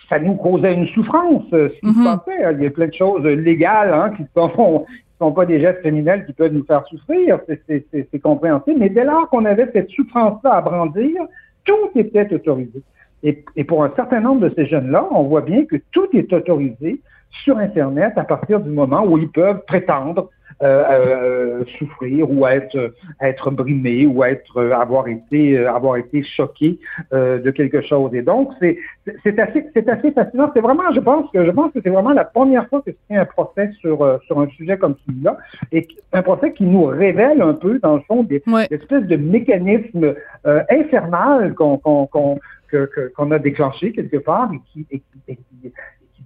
ça 0.09 0.19
nous 0.19 0.35
causait 0.35 0.75
une 0.75 0.87
souffrance, 0.89 1.45
euh, 1.53 1.69
ce 1.69 1.75
qui 1.81 1.95
se 1.95 1.99
Mhm. 1.99 2.05
passait. 2.05 2.45
hein. 2.45 2.53
Il 2.59 2.63
y 2.63 2.67
a 2.67 2.71
plein 2.71 2.87
de 2.89 2.95
choses 2.95 3.25
légales 3.25 3.93
hein, 3.93 4.11
qui 4.17 4.23
ne 4.23 4.29
sont, 4.35 4.87
sont 5.19 5.33
pas 5.33 5.47
des 5.47 5.61
gestes 5.61 5.81
criminels 5.81 6.27
qui 6.27 6.33
peuvent 6.33 6.53
nous 6.53 6.65
faire 6.65 6.85
souffrir, 6.87 7.41
c'est 7.67 8.19
compréhensible. 8.23 8.79
Mais 8.81 8.89
dès 8.91 9.05
lors 9.05 9.29
qu'on 9.31 9.45
avait 9.45 9.69
cette 9.73 9.91
souffrance-là 9.91 10.53
à 10.55 10.61
brandir, 10.61 11.23
tout 11.65 11.91
était 11.99 12.33
autorisé. 12.35 12.83
Et, 13.23 13.45
et 13.57 13.65
pour 13.65 13.83
un 13.83 13.93
certain 13.97 14.21
nombre 14.21 14.43
de 14.49 14.55
ces 14.55 14.67
jeunes-là, 14.67 15.09
on 15.11 15.25
voit 15.25 15.41
bien 15.41 15.65
que 15.65 15.77
tout 15.91 16.07
est 16.13 16.33
autorisé 16.33 17.01
sur 17.45 17.59
Internet 17.59 18.13
à 18.17 18.25
partir 18.25 18.61
du 18.61 18.71
moment 18.71 19.05
où 19.05 19.19
ils 19.19 19.29
peuvent 19.31 19.63
prétendre 19.67 20.31
euh, 20.63 20.85
euh, 20.91 21.65
souffrir 21.79 22.31
ou 22.31 22.47
être 22.47 22.95
être 23.21 23.51
brimés 23.51 24.07
ou 24.07 24.25
être 24.25 24.57
euh, 24.59 24.73
avoir 24.73 25.07
été 25.09 25.59
euh, 25.59 25.71
avoir 25.71 25.97
été 25.97 26.23
choqués 26.23 26.79
euh, 27.13 27.39
de 27.39 27.51
quelque 27.51 27.83
chose. 27.83 28.15
Et 28.15 28.23
donc 28.23 28.53
c'est 28.59 28.79
c'est- 29.05 29.17
c'est 29.23 29.39
assez 29.39 29.67
c'est 29.75 29.89
assez 29.89 30.13
fascinant. 30.13 30.51
C'est 30.55 30.61
vraiment 30.63 30.91
je 30.95 31.01
pense 31.01 31.31
que 31.31 31.45
je 31.45 31.51
pense 31.51 31.73
que 31.73 31.81
c'est 31.83 31.91
vraiment 31.91 32.13
la 32.15 32.25
première 32.25 32.67
fois 32.69 32.81
que 32.81 32.91
tient 33.07 33.21
un 33.21 33.27
procès 33.27 33.71
sur 33.81 34.19
sur 34.27 34.41
un 34.41 34.49
sujet 34.49 34.79
comme 34.79 34.95
celui-là 35.07 35.37
et 35.73 35.87
un 36.13 36.23
procès 36.23 36.53
qui 36.53 36.65
nous 36.65 36.85
révèle 36.87 37.43
un 37.43 37.55
peu 37.55 37.79
dans 37.81 37.97
le 37.97 38.03
fond 38.09 38.23
des 38.23 38.43
Ouais. 38.47 38.67
espèces 38.71 39.05
de 39.05 39.17
mécanismes 39.17 40.15
euh, 40.47 40.63
infernal 40.71 41.55
qu'on 41.55 41.77
qu'on 41.79 42.07
qu'on 42.07 42.39
que- 42.69 42.87
que- 42.87 43.13
qu'on 43.15 43.31
a 43.31 43.39
déclenché 43.39 43.93
quelque 43.93 44.17
part 44.17 44.51
et 44.53 44.59
qui, 44.73 44.87
et 44.91 44.97
et 45.29 45.37
qui- 45.37 45.63
et 45.65 45.71
qui 45.71 45.73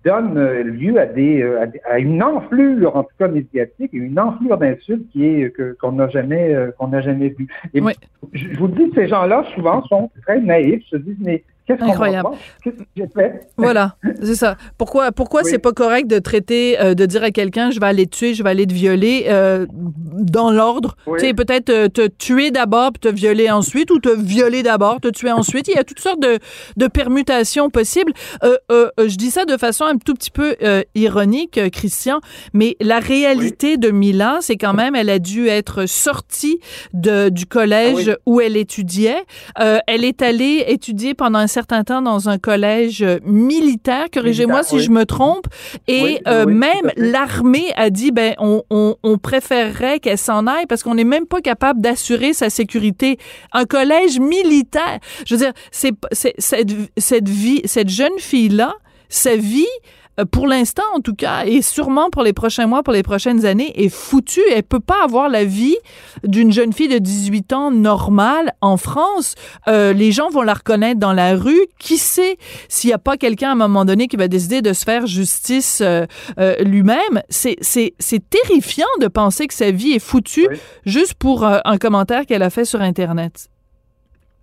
donne 0.04 0.38
euh, 0.38 0.62
lieu 0.62 0.98
à 0.98 1.06
des, 1.06 1.42
euh, 1.42 1.62
à 1.62 1.66
des- 1.66 1.80
à 1.88 1.98
une 1.98 2.22
enflure 2.22 2.96
en 2.96 3.02
tout 3.02 3.14
cas 3.18 3.28
médiatique 3.28 3.90
et 3.92 3.96
une 3.98 4.18
enflure 4.18 4.56
d'insultes 4.58 5.06
qui 5.12 5.26
est 5.26 5.50
que 5.50 5.76
qu'on 5.80 5.92
n'a 5.92 6.08
jamais 6.08 6.54
euh, 6.54 6.70
qu'on 6.78 6.88
n'a 6.88 7.00
jamais 7.02 7.28
vu. 7.28 7.48
Et 7.74 7.80
Ouais. 7.80 7.94
je, 8.32 8.48
je 8.52 8.58
vous 8.58 8.66
le 8.68 8.72
dis, 8.74 8.90
ces 8.94 9.08
gens-là 9.08 9.44
souvent 9.54 9.82
sont 9.84 10.10
très 10.22 10.40
naïfs, 10.40 10.82
se 10.88 10.96
disent 10.96 11.16
mais 11.20 11.42
qu'est-ce 11.66 11.82
Incroyable. 11.84 12.30
que 12.64 12.70
j'ai 12.96 13.06
fait? 13.08 13.46
Voilà, 13.56 13.94
c'est 14.22 14.34
ça. 14.34 14.56
Pourquoi, 14.78 15.12
pourquoi 15.12 15.42
Oui. 15.44 15.50
c'est 15.50 15.58
pas 15.58 15.72
correct 15.72 16.08
de 16.08 16.18
traiter, 16.18 16.80
euh, 16.80 16.94
de 16.94 17.06
dire 17.06 17.22
à 17.22 17.30
quelqu'un, 17.30 17.70
je 17.70 17.78
vais 17.78 17.86
aller 17.86 18.06
te 18.06 18.16
tuer, 18.16 18.34
je 18.34 18.42
vais 18.42 18.50
aller 18.50 18.66
te 18.66 18.72
violer, 18.74 19.26
euh, 19.28 19.66
dans 20.20 20.50
l'ordre. 20.50 20.96
Oui. 21.06 21.18
Tu 21.20 21.26
sais, 21.26 21.34
peut-être 21.34 21.70
euh, 21.70 21.88
te 21.88 22.06
tuer 22.06 22.50
d'abord, 22.50 22.92
puis 22.92 23.00
te 23.00 23.14
violer 23.14 23.50
ensuite, 23.50 23.90
ou 23.90 23.98
te 23.98 24.08
violer 24.08 24.62
d'abord, 24.62 25.00
te 25.00 25.08
tuer 25.08 25.32
ensuite. 25.32 25.68
Il 25.68 25.74
y 25.74 25.78
a 25.78 25.84
toutes 25.84 26.00
sortes 26.00 26.20
de, 26.20 26.38
de 26.76 26.86
permutations 26.86 27.70
possibles. 27.70 28.12
Euh, 28.44 28.56
euh, 28.70 28.88
euh, 28.98 29.08
je 29.08 29.16
dis 29.16 29.30
ça 29.30 29.44
de 29.44 29.56
façon 29.56 29.84
un 29.84 29.96
tout 29.96 30.14
petit 30.14 30.30
peu 30.30 30.56
euh, 30.62 30.82
ironique, 30.94 31.58
euh, 31.58 31.68
Christian, 31.70 32.20
mais 32.52 32.76
la 32.80 32.98
réalité 33.00 33.76
de 33.76 33.90
Mila, 33.90 34.38
c'est 34.40 34.56
quand 34.56 34.74
même, 34.74 34.94
elle 34.94 35.10
a 35.10 35.18
dû 35.18 35.48
être 35.48 35.86
sortie 35.86 36.60
de, 36.92 37.28
du 37.28 37.46
collège 37.46 38.08
Ah 38.08 38.12
oui. 38.26 38.34
où 38.34 38.40
elle 38.40 38.56
étudiait. 38.56 39.24
Euh, 39.60 39.78
elle 39.86 40.04
est 40.04 40.22
allée 40.22 40.64
étudier 40.68 41.14
pendant 41.14 41.38
un 41.38 41.46
certain 41.46 41.84
temps 41.84 42.02
dans 42.02 42.28
un 42.28 42.38
collège 42.38 43.04
militaire, 43.24 44.06
corrigez-moi 44.12 44.62
si 44.62 44.80
je 44.80 44.90
me 44.90 45.04
trompe, 45.04 45.46
et 45.88 46.20
euh, 46.26 46.46
même 46.46 46.90
l'armée 46.96 47.72
a 47.76 47.90
dit, 47.90 48.10
ben, 48.10 48.34
on, 48.38 48.62
on, 48.70 48.96
on 49.02 49.18
préférerait 49.18 50.00
qu'elle 50.00 50.09
s'en 50.18 50.46
aille 50.46 50.66
parce 50.66 50.82
qu'on 50.82 50.94
n'est 50.94 51.04
même 51.04 51.26
pas 51.26 51.40
capable 51.40 51.80
d'assurer 51.80 52.32
sa 52.32 52.50
sécurité. 52.50 53.18
Un 53.52 53.64
collège 53.64 54.18
militaire, 54.18 54.98
je 55.26 55.34
veux 55.34 55.40
dire, 55.40 55.52
c'est, 55.70 55.92
cette, 56.12 56.70
cette 56.96 57.28
vie, 57.28 57.62
cette 57.64 57.88
jeune 57.88 58.18
fille-là, 58.18 58.74
sa 59.08 59.36
vie, 59.36 59.66
pour 60.24 60.46
l'instant 60.46 60.82
en 60.94 61.00
tout 61.00 61.14
cas, 61.14 61.44
et 61.44 61.62
sûrement 61.62 62.10
pour 62.10 62.22
les 62.22 62.32
prochains 62.32 62.66
mois, 62.66 62.82
pour 62.82 62.92
les 62.92 63.02
prochaines 63.02 63.44
années, 63.46 63.72
est 63.82 63.88
foutue. 63.88 64.40
Elle 64.54 64.62
peut 64.62 64.80
pas 64.80 65.04
avoir 65.04 65.28
la 65.28 65.44
vie 65.44 65.76
d'une 66.24 66.52
jeune 66.52 66.72
fille 66.72 66.88
de 66.88 66.98
18 66.98 67.52
ans 67.52 67.70
normale 67.70 68.52
en 68.60 68.76
France. 68.76 69.34
Euh, 69.68 69.92
les 69.92 70.12
gens 70.12 70.30
vont 70.30 70.42
la 70.42 70.54
reconnaître 70.54 71.00
dans 71.00 71.12
la 71.12 71.36
rue. 71.36 71.60
Qui 71.78 71.96
sait 71.96 72.36
s'il 72.68 72.88
n'y 72.88 72.94
a 72.94 72.98
pas 72.98 73.16
quelqu'un 73.16 73.50
à 73.50 73.52
un 73.52 73.56
moment 73.56 73.84
donné 73.84 74.06
qui 74.06 74.16
va 74.16 74.28
décider 74.28 74.62
de 74.62 74.72
se 74.72 74.84
faire 74.84 75.06
justice 75.06 75.82
euh, 75.82 76.06
lui-même? 76.64 77.22
C'est 77.28 78.30
terrifiant 78.30 78.86
de 79.00 79.08
penser 79.08 79.46
que 79.46 79.54
sa 79.54 79.70
vie 79.70 79.92
est 79.92 80.04
foutue 80.04 80.48
juste 80.84 81.14
pour 81.14 81.44
un 81.44 81.78
commentaire 81.78 82.26
qu'elle 82.26 82.42
a 82.42 82.50
fait 82.50 82.64
sur 82.64 82.80
Internet. 82.80 83.48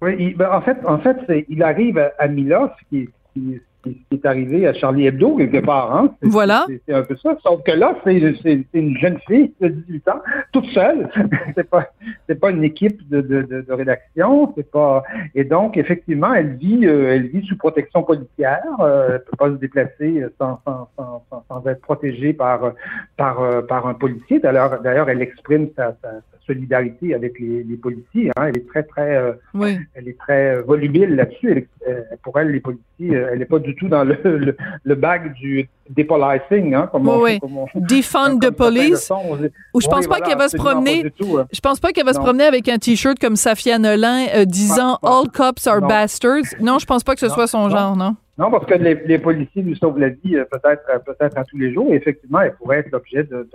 Oui, 0.01 0.35
ben, 0.35 0.49
en 0.51 0.61
fait, 0.61 0.77
en 0.85 0.99
fait 0.99 1.17
il 1.49 1.63
arrive 1.63 1.97
à, 1.97 2.11
à 2.19 2.27
Mila, 2.27 2.75
ce 2.79 2.89
qui, 2.89 3.09
qui, 3.33 3.59
qui 3.93 4.15
est 4.15 4.25
arrivé 4.25 4.67
à 4.67 4.73
Charlie 4.73 5.07
Hebdo, 5.07 5.37
quelque 5.37 5.63
part. 5.65 5.95
Hein? 5.95 6.15
Voilà. 6.21 6.65
C'est 6.87 6.93
un 6.93 7.03
peu 7.03 7.15
ça. 7.17 7.37
Sauf 7.43 7.63
que 7.63 7.71
là, 7.71 7.95
c'est 8.03 8.65
une 8.73 8.97
jeune 8.97 9.19
fille 9.27 9.53
de 9.61 9.67
18 9.67 10.07
ans, 10.09 10.21
toute 10.51 10.65
seule. 10.67 11.09
c'est 11.55 11.69
pas 11.69 11.87
c'est 12.27 12.39
pas 12.39 12.51
une 12.51 12.63
équipe 12.63 13.07
de, 13.09 13.21
de, 13.21 13.41
de, 13.41 13.73
rédaction. 13.73 14.53
C'est 14.55 14.69
pas 14.69 15.03
et 15.35 15.43
donc 15.43 15.77
effectivement, 15.77 16.33
elle 16.33 16.55
vit 16.55 16.85
euh, 16.85 17.13
elle 17.13 17.27
vit 17.27 17.45
sous 17.47 17.57
protection 17.57 18.03
policière. 18.03 18.63
Euh, 18.79 19.15
elle 19.15 19.23
peut 19.23 19.37
pas 19.37 19.49
se 19.49 19.55
déplacer 19.55 20.25
sans, 20.39 20.59
sans, 20.65 20.89
sans, 20.97 21.43
sans 21.47 21.67
être 21.67 21.81
protégée 21.81 22.33
par 22.33 22.73
par 23.17 23.41
euh, 23.41 23.61
par 23.61 23.87
un 23.87 23.93
policier. 23.93 24.39
D'ailleurs, 24.39 24.81
d'ailleurs, 24.81 25.09
elle 25.09 25.21
exprime 25.21 25.69
sa, 25.75 25.95
sa, 26.01 26.21
solidarité 26.47 27.13
avec 27.13 27.39
les, 27.39 27.63
les 27.63 27.77
policiers. 27.77 28.31
Hein. 28.35 28.47
Elle 28.47 28.57
est 28.57 28.67
très 28.67 28.83
très 28.83 29.17
euh, 29.17 29.33
oui. 29.53 29.77
elle 29.93 30.07
est 30.07 30.17
très 30.17 30.61
volubile 30.61 31.15
là-dessus. 31.15 31.67
pour 32.23 32.39
elle, 32.39 32.51
les 32.51 32.59
policiers, 32.59 33.13
elle 33.13 33.39
n'est 33.39 33.45
pas 33.45 33.59
du 33.59 33.75
tout 33.75 33.87
dans 33.87 34.03
le, 34.03 34.17
le, 34.23 34.57
le 34.83 34.95
bag 34.95 35.33
du 35.33 35.69
dépolicing, 35.89 36.73
hein, 36.73 36.89
comme 36.91 37.07
oui, 37.07 37.39
on, 37.41 37.63
oui. 37.63 37.69
Defund 37.75 38.39
the 38.41 38.51
police. 38.51 39.11
Ou 39.73 39.81
je 39.81 39.87
pense 39.87 39.99
oui, 39.99 40.07
pas 40.07 40.17
voilà, 40.17 40.25
qu'elle 40.25 40.37
va 40.37 40.49
se 40.49 40.57
promener. 40.57 41.11
Tout, 41.11 41.37
hein. 41.37 41.47
Je 41.51 41.59
pense 41.59 41.79
pas 41.79 41.91
qu'elle 41.91 42.05
va 42.05 42.13
non. 42.13 42.19
se 42.19 42.23
promener 42.23 42.45
avec 42.45 42.67
un 42.69 42.77
t-shirt 42.77 43.19
comme 43.19 43.35
Safia 43.35 43.79
Nolin 43.79 44.27
euh, 44.35 44.45
disant 44.45 44.97
pas, 45.01 45.09
pas. 45.09 45.19
All 45.19 45.27
cops 45.29 45.67
are 45.67 45.81
non. 45.81 45.87
bastards. 45.87 46.55
Non, 46.61 46.79
je 46.79 46.85
pense 46.85 47.03
pas 47.03 47.13
que 47.13 47.19
ce 47.19 47.27
non, 47.27 47.33
soit 47.33 47.47
son 47.47 47.69
genre, 47.69 47.95
non. 47.95 48.15
Non, 48.37 48.51
parce 48.51 48.65
que 48.67 48.75
les, 48.75 48.93
les, 48.93 49.17
policiers 49.17 49.63
lui 49.63 49.75
sauvent 49.75 49.97
la 49.97 50.09
vie 50.09 50.35
euh, 50.35 50.45
peut-être 50.45 50.83
euh, 50.93 50.99
peut-être 50.99 51.35
à 51.37 51.43
tous 51.43 51.57
les 51.57 51.73
jours. 51.73 51.87
Et 51.91 51.95
effectivement, 51.95 52.41
elle 52.41 52.53
pourrait 52.53 52.79
être 52.79 52.91
l'objet 52.91 53.23
d'un. 53.23 53.45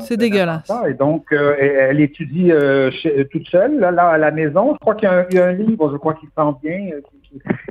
C'est 0.00 0.18
dégueulasse. 0.18 0.70
Et 0.86 0.92
donc, 0.92 1.32
euh, 1.32 1.56
elle 1.58 2.00
étudie 2.00 2.52
chez, 3.00 3.26
toute 3.28 3.46
seule 3.48 3.78
là, 3.78 3.90
là, 3.90 4.08
à 4.08 4.18
la 4.18 4.30
maison. 4.30 4.74
Je 4.74 4.78
crois 4.78 4.94
qu'il 4.94 5.08
y, 5.30 5.34
y, 5.36 5.38
a 5.38 5.46
un 5.46 5.52
livre, 5.52 5.90
je 5.90 5.96
crois 5.96 6.14
qu'il 6.14 6.28
sent 6.28 6.52
bien, 6.62 6.90
qui, 7.08 7.19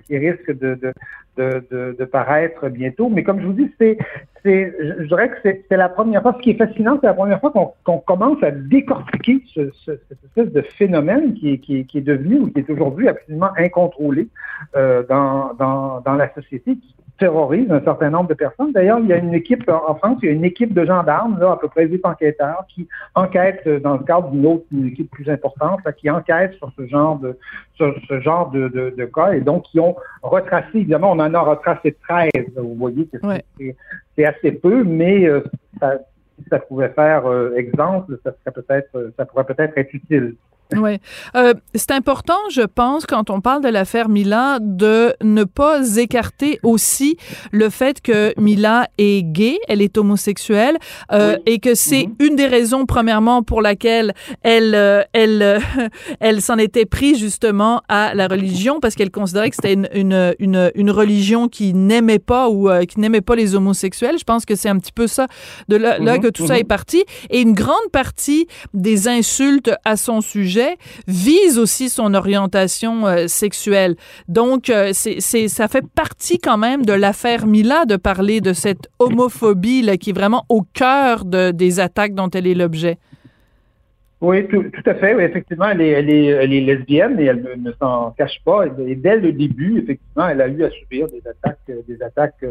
qui, 0.07 0.17
risque 0.17 0.51
de, 0.51 0.75
de, 0.75 0.93
de, 1.37 1.95
de, 1.97 2.05
paraître 2.05 2.69
bientôt. 2.69 3.09
Mais 3.09 3.23
comme 3.23 3.41
je 3.41 3.45
vous 3.45 3.53
dis, 3.53 3.71
c'est 3.79 3.97
c'est, 4.43 4.73
je 4.79 5.05
dirais 5.05 5.29
que 5.29 5.35
c'est 5.43 5.77
la 5.77 5.89
première 5.89 6.21
fois. 6.21 6.33
Ce 6.37 6.41
qui 6.41 6.51
est 6.51 6.57
fascinant, 6.57 6.97
c'est 7.01 7.07
la 7.07 7.13
première 7.13 7.41
fois 7.41 7.51
qu'on 7.51 7.97
qu 7.97 8.05
commence 8.05 8.41
à 8.41 8.51
décortiquer 8.51 9.41
ce, 9.53 9.69
ce, 9.85 9.91
cette 10.07 10.23
espèce 10.23 10.53
de 10.53 10.61
phénomène 10.61 11.33
qui 11.33 11.53
est, 11.53 11.57
qui 11.57 11.85
qui 11.85 11.97
est 11.97 12.01
devenu 12.01 12.39
ou 12.39 12.51
qui 12.51 12.59
est 12.59 12.69
aujourd'hui 12.69 13.09
absolument 13.09 13.51
incontrôlé 13.57 14.29
euh, 14.75 15.03
dans, 15.07 15.53
dans, 15.55 16.01
dans 16.01 16.13
la 16.13 16.33
société, 16.33 16.77
qui 16.77 16.95
terrorise 17.19 17.69
un 17.71 17.81
certain 17.83 18.09
nombre 18.09 18.29
de 18.29 18.33
personnes. 18.33 18.71
D'ailleurs, 18.71 18.99
il 18.99 19.07
y 19.07 19.13
a 19.13 19.17
une 19.17 19.33
équipe 19.33 19.69
en 19.69 19.95
France, 19.95 20.17
il 20.23 20.27
y 20.27 20.29
a 20.29 20.35
une 20.35 20.45
équipe 20.45 20.73
de 20.73 20.85
gendarmes, 20.85 21.37
là, 21.39 21.51
à 21.51 21.57
peu 21.57 21.67
près 21.67 21.85
8 21.85 22.05
enquêteurs, 22.05 22.65
qui 22.69 22.87
enquêtent 23.15 23.67
dans 23.67 23.93
le 23.93 24.03
cadre 24.03 24.29
d'une 24.29 24.45
autre 24.45 24.65
une 24.71 24.87
équipe 24.87 25.11
plus 25.11 25.29
importante, 25.29 25.81
là, 25.85 25.91
qui 25.91 26.09
enquête 26.09 26.53
sur 26.55 26.71
ce 26.77 26.87
genre 26.87 27.19
de 27.19 27.37
sur 27.75 27.93
ce 28.07 28.19
genre 28.19 28.49
de, 28.51 28.67
de, 28.69 28.93
de, 28.97 29.05
cas 29.05 29.31
et 29.31 29.41
donc 29.41 29.63
qui 29.63 29.79
ont 29.79 29.95
retracé, 30.21 30.69
évidemment, 30.75 31.11
on 31.11 31.19
en 31.19 31.33
a 31.33 31.39
retracé 31.39 31.95
13. 32.07 32.29
Vous 32.57 32.75
voyez 32.75 33.07
que 33.07 33.25
ouais. 33.25 33.75
c'est 34.17 34.25
assez 34.25 34.51
peu, 34.51 34.83
mais 34.83 35.25
euh, 35.25 35.41
ça, 35.79 35.99
si 36.37 36.49
ça 36.49 36.59
pouvait 36.59 36.89
faire 36.89 37.25
euh, 37.27 37.55
exemple, 37.55 38.17
ça 38.23 38.31
serait 38.39 38.51
peut-être 38.51 39.11
ça 39.17 39.25
pourrait 39.25 39.45
peut-être 39.45 39.77
être 39.77 39.93
utile. 39.93 40.35
Oui. 40.79 40.97
Euh, 41.35 41.53
c'est 41.73 41.91
important, 41.91 42.37
je 42.51 42.61
pense, 42.61 43.05
quand 43.07 43.29
on 43.31 43.41
parle 43.41 43.63
de 43.63 43.69
l'affaire 43.69 44.07
Mila, 44.07 44.59
de 44.61 45.13
ne 45.23 45.43
pas 45.43 45.97
écarter 45.97 46.59
aussi 46.63 47.17
le 47.51 47.69
fait 47.69 48.01
que 48.01 48.33
Mila 48.39 48.87
est 48.99 49.23
gay, 49.23 49.57
elle 49.67 49.81
est 49.81 49.97
homosexuelle, 49.97 50.77
euh, 51.11 51.35
oui. 51.37 51.53
et 51.53 51.59
que 51.59 51.73
c'est 51.73 52.05
mm 52.05 52.11
-hmm. 52.19 52.25
une 52.27 52.35
des 52.35 52.45
raisons, 52.47 52.85
premièrement, 52.85 53.41
pour 53.41 53.61
laquelle 53.61 54.13
elle, 54.43 54.75
euh, 54.75 55.01
elle, 55.13 55.59
elle 56.19 56.39
s'en 56.41 56.57
était 56.57 56.85
prise 56.85 57.17
justement 57.17 57.81
à 57.89 58.13
la 58.13 58.27
religion, 58.27 58.79
parce 58.79 58.93
qu'elle 58.95 59.11
considérait 59.11 59.49
que 59.49 59.55
c'était 59.55 59.73
une, 59.73 59.89
une, 59.93 60.35
une, 60.39 60.71
une, 60.75 60.91
religion 60.91 61.49
qui 61.49 61.73
n'aimait 61.73 62.23
pas 62.33 62.47
ou 62.49 62.69
euh, 62.69 62.85
qui 62.89 62.99
n'aimait 62.99 63.25
pas 63.29 63.35
les 63.35 63.55
homosexuels. 63.55 64.17
Je 64.19 64.23
pense 64.31 64.45
que 64.45 64.55
c'est 64.55 64.69
un 64.69 64.77
petit 64.77 64.93
peu 64.99 65.07
ça, 65.07 65.25
de 65.67 65.77
là, 65.77 65.91
mm 65.91 66.01
-hmm. 66.01 66.05
là 66.05 66.13
que 66.23 66.29
tout 66.35 66.43
mm 66.43 66.49
-hmm. 66.49 66.59
ça 66.59 66.63
est 66.63 66.71
parti. 66.77 66.99
Et 67.33 67.39
une 67.47 67.55
grande 67.63 67.89
partie 68.01 68.43
des 68.87 68.99
insultes 69.19 69.71
à 69.91 69.95
son 70.07 70.19
sujet 70.21 70.58
vise 71.07 71.57
aussi 71.57 71.89
son 71.89 72.13
orientation 72.13 73.07
euh, 73.07 73.27
sexuelle. 73.27 73.95
Donc, 74.27 74.69
euh, 74.69 74.91
c'est, 74.93 75.19
ça 75.47 75.67
fait 75.67 75.85
partie 75.87 76.39
quand 76.39 76.57
même 76.57 76.85
de 76.85 76.93
l'affaire 76.93 77.45
Mila 77.45 77.85
de 77.85 77.95
parler 77.95 78.41
de 78.41 78.53
cette 78.53 78.89
homophobie 78.99 79.81
là, 79.81 79.97
qui 79.97 80.11
est 80.11 80.13
vraiment 80.13 80.45
au 80.49 80.61
cœur 80.61 81.25
de, 81.25 81.51
des 81.51 81.79
attaques 81.79 82.15
dont 82.15 82.29
elle 82.29 82.47
est 82.47 82.55
l'objet. 82.55 82.97
Oui, 84.21 84.45
tout, 84.49 84.63
tout, 84.63 84.83
à 84.85 84.95
fait. 84.95 85.15
Oui, 85.15 85.23
effectivement, 85.23 85.69
elle 85.69 85.79
est, 85.81 85.91
elle, 85.91 86.09
est, 86.09 86.25
elle 86.25 86.53
est 86.53 86.59
lesbienne 86.59 87.17
et 87.21 87.25
elle 87.25 87.41
ne, 87.57 87.71
s'en 87.71 88.11
cache 88.11 88.41
pas. 88.43 88.65
Et 88.65 88.95
dès 88.95 89.17
le 89.17 89.31
début, 89.31 89.79
effectivement, 89.79 90.27
elle 90.27 90.41
a 90.41 90.49
eu 90.49 90.61
à 90.65 90.69
subir 90.71 91.07
des 91.07 91.25
attaques, 91.25 91.71
des 91.87 92.03
attaques 92.03 92.43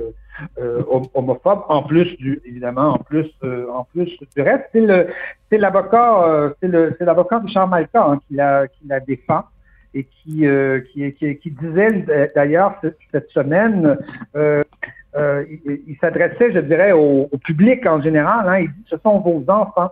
euh, 0.58 0.82
homophobes. 1.12 1.64
En 1.68 1.82
plus 1.82 2.16
du, 2.16 2.40
évidemment, 2.46 2.94
en 2.94 2.98
plus, 2.98 3.30
euh, 3.44 3.66
en 3.70 3.84
plus 3.84 4.06
du 4.34 4.40
reste, 4.40 4.64
c'est 4.72 4.80
le, 4.80 5.08
c'est 5.50 5.58
l'avocat, 5.58 6.24
euh, 6.26 6.50
c'est 6.62 6.68
le, 6.68 6.96
c'est 6.98 7.04
l'avocat 7.04 7.40
Richard 7.40 7.68
Malka 7.68 8.02
hein, 8.02 8.20
qui 8.26 8.34
la, 8.34 8.66
qui 8.66 8.88
la 8.88 9.00
défend 9.00 9.44
et 9.92 10.04
qui, 10.04 10.46
euh, 10.46 10.80
qui, 10.92 11.12
qui, 11.12 11.36
qui, 11.36 11.50
disait 11.50 12.30
d'ailleurs 12.34 12.80
cette 13.12 13.28
semaine. 13.28 13.98
il, 14.34 15.82
il 15.86 15.96
s'adressait, 16.00 16.50
je 16.50 16.60
dirais, 16.60 16.92
au, 16.92 17.28
au, 17.30 17.36
public 17.36 17.84
en 17.84 18.00
général. 18.00 18.48
Hein, 18.48 18.60
il 18.60 18.68
dit 18.68 18.84
ce 18.88 18.96
sont 19.02 19.18
vos 19.18 19.44
enfants. 19.48 19.90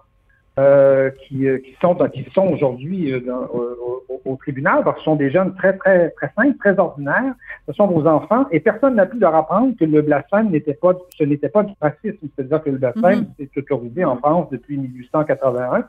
Euh, 0.58 1.10
qui, 1.10 1.46
euh, 1.46 1.58
qui, 1.58 1.76
sont, 1.82 1.94
qui 2.14 2.24
sont 2.32 2.46
aujourd'hui 2.46 3.12
euh, 3.12 3.20
au, 3.52 4.02
au, 4.08 4.20
au, 4.24 4.36
tribunal, 4.36 4.82
parce 4.84 4.96
que 4.96 5.00
ce 5.00 5.04
sont 5.04 5.16
des 5.16 5.30
jeunes 5.30 5.54
très, 5.54 5.76
très, 5.76 6.08
très 6.12 6.32
simples, 6.34 6.56
très 6.56 6.78
ordinaires. 6.78 7.34
Ce 7.68 7.74
sont 7.74 7.86
vos 7.86 8.06
enfants, 8.06 8.46
et 8.50 8.60
personne 8.60 8.94
n'a 8.94 9.04
pu 9.04 9.18
leur 9.18 9.34
apprendre 9.34 9.74
que 9.78 9.84
le 9.84 10.00
blasphème 10.00 10.48
n'était 10.48 10.72
pas, 10.72 10.94
ce 11.18 11.24
n'était 11.24 11.50
pas 11.50 11.62
du 11.62 11.74
racisme. 11.78 12.26
C'est-à-dire 12.34 12.62
que 12.62 12.70
le 12.70 12.78
blasphème, 12.78 13.20
mm 13.20 13.26
-hmm. 13.38 13.48
c'est 13.54 13.58
autorisé 13.60 14.02
en 14.06 14.16
France 14.16 14.48
depuis 14.50 14.78
1881. 14.78 15.84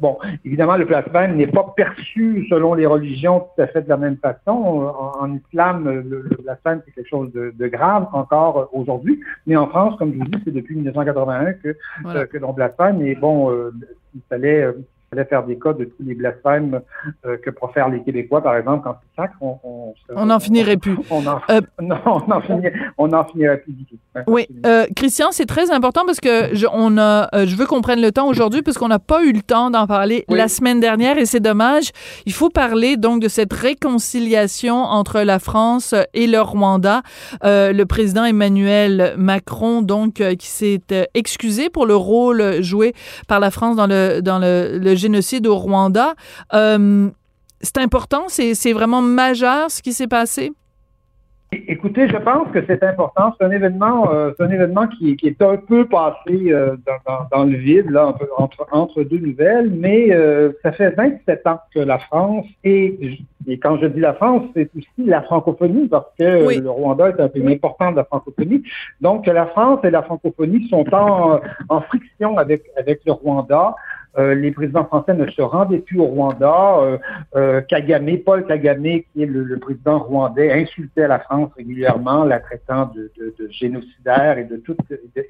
Bon, 0.00 0.16
évidemment, 0.46 0.78
le 0.78 0.86
blasphème 0.86 1.36
n'est 1.36 1.52
pas 1.58 1.66
perçu 1.76 2.46
selon 2.48 2.72
les 2.72 2.86
religions 2.86 3.40
tout 3.40 3.60
à 3.60 3.66
fait 3.66 3.82
de 3.82 3.90
la 3.90 3.98
même 3.98 4.16
façon. 4.16 4.56
En, 5.04 5.24
en 5.24 5.28
islam, 5.36 5.76
le, 5.84 6.22
le 6.30 6.36
blasphème, 6.42 6.80
c'est 6.84 6.92
quelque 6.94 7.12
chose 7.16 7.30
de, 7.34 7.52
de 7.62 7.66
grave 7.76 8.06
encore 8.14 8.70
aujourd'hui. 8.72 9.20
Mais 9.46 9.56
en 9.56 9.66
France, 9.66 9.92
comme 9.98 10.10
je 10.14 10.18
vous 10.20 10.30
dis, 10.32 10.40
c'est 10.44 10.54
depuis 10.60 10.74
1981 10.76 11.52
que, 11.62 11.76
voilà. 12.04 12.26
que 12.30 12.38
l'on 12.38 12.54
blasphème. 12.54 12.96
Et 13.02 13.14
bon, 13.14 13.36
euh, 13.50 13.70
il 14.14 14.20
fallait, 14.28 14.62
euh, 14.62 14.72
fallait 15.10 15.24
faire 15.24 15.44
des 15.44 15.58
cas 15.58 15.72
de 15.72 15.84
tous 15.84 16.02
les 16.04 16.14
blasphèmes 16.14 16.80
euh, 17.26 17.36
que 17.38 17.50
profèrent 17.50 17.88
les 17.88 18.02
Québécois, 18.02 18.42
par 18.42 18.56
exemple, 18.56 18.84
quand 18.84 18.96
ils 19.02 19.16
sacrent. 19.16 19.36
On, 19.40 19.58
on, 19.64 19.94
on 20.14 20.26
n'en 20.26 20.38
finirait 20.38 20.76
plus. 20.76 20.96
On 21.10 21.26
en, 21.26 21.40
euh, 21.50 21.60
non, 21.82 21.96
on 22.06 22.26
n'en 22.28 22.40
finirait, 22.40 22.72
on 22.96 23.24
finirait 23.24 23.58
plus 23.58 23.72
du 23.72 23.84
tout. 23.84 23.96
Oui, 24.26 24.46
euh, 24.66 24.86
Christian, 24.94 25.28
c'est 25.30 25.46
très 25.46 25.70
important 25.70 26.02
parce 26.06 26.20
que 26.20 26.54
je, 26.54 26.66
on 26.72 26.98
a, 26.98 27.28
euh, 27.34 27.46
je 27.46 27.54
veux 27.56 27.66
qu'on 27.66 27.80
prenne 27.80 28.00
le 28.00 28.12
temps 28.12 28.28
aujourd'hui 28.28 28.62
parce 28.62 28.78
qu'on 28.78 28.88
n'a 28.88 28.98
pas 28.98 29.22
eu 29.24 29.32
le 29.32 29.42
temps 29.42 29.70
d'en 29.70 29.86
parler 29.86 30.24
oui. 30.28 30.36
la 30.36 30.48
semaine 30.48 30.80
dernière 30.80 31.18
et 31.18 31.26
c'est 31.26 31.40
dommage. 31.40 31.90
Il 32.26 32.32
faut 32.32 32.50
parler 32.50 32.96
donc 32.96 33.22
de 33.22 33.28
cette 33.28 33.52
réconciliation 33.52 34.76
entre 34.76 35.20
la 35.20 35.38
France 35.38 35.94
et 36.14 36.26
le 36.26 36.40
Rwanda. 36.40 37.02
Euh, 37.44 37.72
le 37.72 37.86
président 37.86 38.24
Emmanuel 38.24 39.14
Macron, 39.16 39.82
donc, 39.82 40.14
qui 40.14 40.46
s'est 40.46 40.80
excusé 41.14 41.70
pour 41.70 41.86
le 41.86 41.96
rôle 41.96 42.62
joué 42.62 42.94
par 43.28 43.40
la 43.40 43.50
France 43.50 43.76
dans 43.76 43.86
le, 43.86 44.20
dans 44.20 44.38
le, 44.38 44.78
le 44.78 44.94
génocide 45.00 45.46
au 45.46 45.56
Rwanda. 45.56 46.14
c'est 46.52 47.78
important, 47.78 48.24
c'est 48.28 48.72
vraiment 48.72 49.02
majeur 49.02 49.70
ce 49.70 49.82
qui 49.82 49.92
s'est 49.92 50.08
passé? 50.08 50.52
Écoutez, 51.52 52.08
je 52.08 52.16
pense 52.16 52.48
que 52.52 52.64
c'est 52.64 52.82
important. 52.84 53.34
C'est 53.36 53.44
un 53.44 53.50
événement, 53.50 54.12
euh, 54.12 54.30
c'est 54.36 54.44
un 54.44 54.50
événement 54.50 54.86
qui, 54.86 55.16
qui, 55.16 55.26
est 55.26 55.42
un 55.42 55.56
peu 55.56 55.84
passé 55.84 56.52
euh, 56.52 56.76
dans, 56.86 56.98
dans, 57.04 57.38
dans, 57.38 57.44
le 57.44 57.56
vide, 57.56 57.90
là, 57.90 58.14
entre, 58.36 58.68
entre 58.70 59.02
deux 59.02 59.18
nouvelles, 59.18 59.68
mais 59.68 60.12
euh, 60.12 60.52
ça 60.62 60.70
fait 60.70 60.90
27 60.90 61.46
ans 61.48 61.58
que 61.74 61.80
la 61.80 61.98
France 61.98 62.46
et, 62.62 63.18
et 63.48 63.58
quand 63.58 63.78
je 63.78 63.86
dis 63.86 63.98
la 63.98 64.14
France, 64.14 64.42
c'est 64.54 64.70
aussi 64.76 65.08
la 65.08 65.22
francophonie 65.22 65.88
parce 65.88 66.06
que 66.16 66.46
oui. 66.46 66.60
le 66.60 66.70
Rwanda 66.70 67.08
est 67.08 67.20
un 67.20 67.28
pays 67.28 67.52
important 67.52 67.90
de 67.90 67.96
la 67.96 68.04
francophonie. 68.04 68.62
Donc 69.00 69.26
la 69.26 69.46
France 69.46 69.80
et 69.82 69.90
la 69.90 70.02
francophonie 70.02 70.68
sont 70.68 70.86
en, 70.94 71.40
en 71.68 71.80
friction 71.80 72.38
avec 72.38 72.62
avec 72.76 73.00
le 73.04 73.12
Rwanda. 73.12 73.74
Euh, 74.18 74.34
les 74.34 74.50
présidents 74.50 74.84
français 74.84 75.14
ne 75.14 75.28
se 75.30 75.42
rendaient 75.42 75.78
plus 75.78 76.00
au 76.00 76.06
Rwanda. 76.06 76.78
Euh, 76.78 76.98
euh, 77.36 77.60
Kagame, 77.62 78.18
Paul 78.24 78.46
Kagame, 78.46 78.82
qui 78.82 79.22
est 79.22 79.26
le, 79.26 79.58
président 79.58 79.98
rwandais, 80.00 80.52
insultait 80.52 81.06
la 81.06 81.20
France 81.20 81.50
régulièrement, 81.56 82.24
la 82.24 82.40
traitant 82.40 82.90
de, 82.94 83.10
génocidaire 83.50 84.38
et 84.38 84.44
de, 84.44 84.56
tout, 84.56 84.76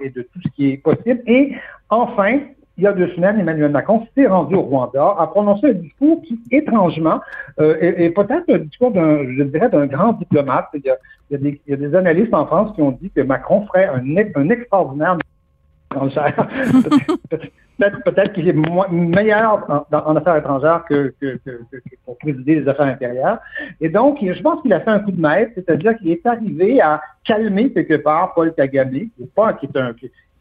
et 0.01 0.11
de 0.11 0.23
tout 0.23 0.41
ce 0.43 0.49
qui 0.55 0.71
est 0.71 0.77
possible. 0.79 1.21
Et 1.27 1.55
enfin, 1.89 2.41
il 2.81 2.85
y 2.85 2.87
a 2.87 2.93
deux 2.93 3.09
semaines, 3.15 3.39
Emmanuel 3.39 3.71
Macron 3.71 4.07
s'est 4.15 4.27
rendu 4.27 4.55
au 4.55 4.63
Rwanda, 4.63 5.15
a 5.19 5.27
prononcé 5.27 5.69
un 5.69 5.73
discours 5.75 6.23
qui, 6.23 6.41
étrangement, 6.51 7.21
euh, 7.61 7.77
est, 7.81 8.09
peut-être 8.11 8.49
un 8.49 8.59
discours 8.59 8.91
d'un, 8.91 9.25
je 9.37 9.43
dirais, 9.43 9.69
d'un 9.69 9.87
grand 9.87 10.15
diplomate. 10.15 10.69
Il 10.73 10.87
y, 10.87 11.35
a, 11.35 11.77
des, 11.77 11.95
analystes 11.95 12.33
en 12.33 12.47
France 12.47 12.75
qui 12.75 12.81
ont 12.81 12.93
dit 12.93 13.11
que 13.11 13.21
Macron 13.21 13.67
ferait 13.67 13.91
un 14.35 14.49
extraordinaire 14.49 15.19
peut-être, 15.91 18.03
peut-être 18.05 18.33
qu'il 18.33 18.49
est 18.49 18.57
meilleur 18.91 19.85
en, 19.91 20.17
affaires 20.17 20.37
étrangères 20.37 20.85
que, 20.89 21.15
que, 21.21 21.39
que, 21.45 21.61
pour 22.05 22.17
présider 22.19 22.61
les 22.61 22.69
affaires 22.69 22.87
intérieures. 22.87 23.39
Et 23.81 23.89
donc, 23.89 24.19
je 24.23 24.41
pense 24.41 24.63
qu'il 24.63 24.73
a 24.73 24.81
fait 24.81 24.91
un 24.91 25.01
coup 25.01 25.11
de 25.11 25.21
maître, 25.21 25.53
c'est-à-dire 25.55 25.97
qu'il 25.99 26.11
est 26.11 26.25
arrivé 26.27 26.81
à 26.81 27.01
calmer 27.25 27.73
quelque 27.73 27.97
part 27.97 28.35
Paul 28.35 28.55
Kagame, 28.55 28.91
qui 28.91 29.23
est, 29.23 29.35
pas, 29.35 29.55
qui 29.55 29.67
est 29.67 29.77
un, 29.77 29.95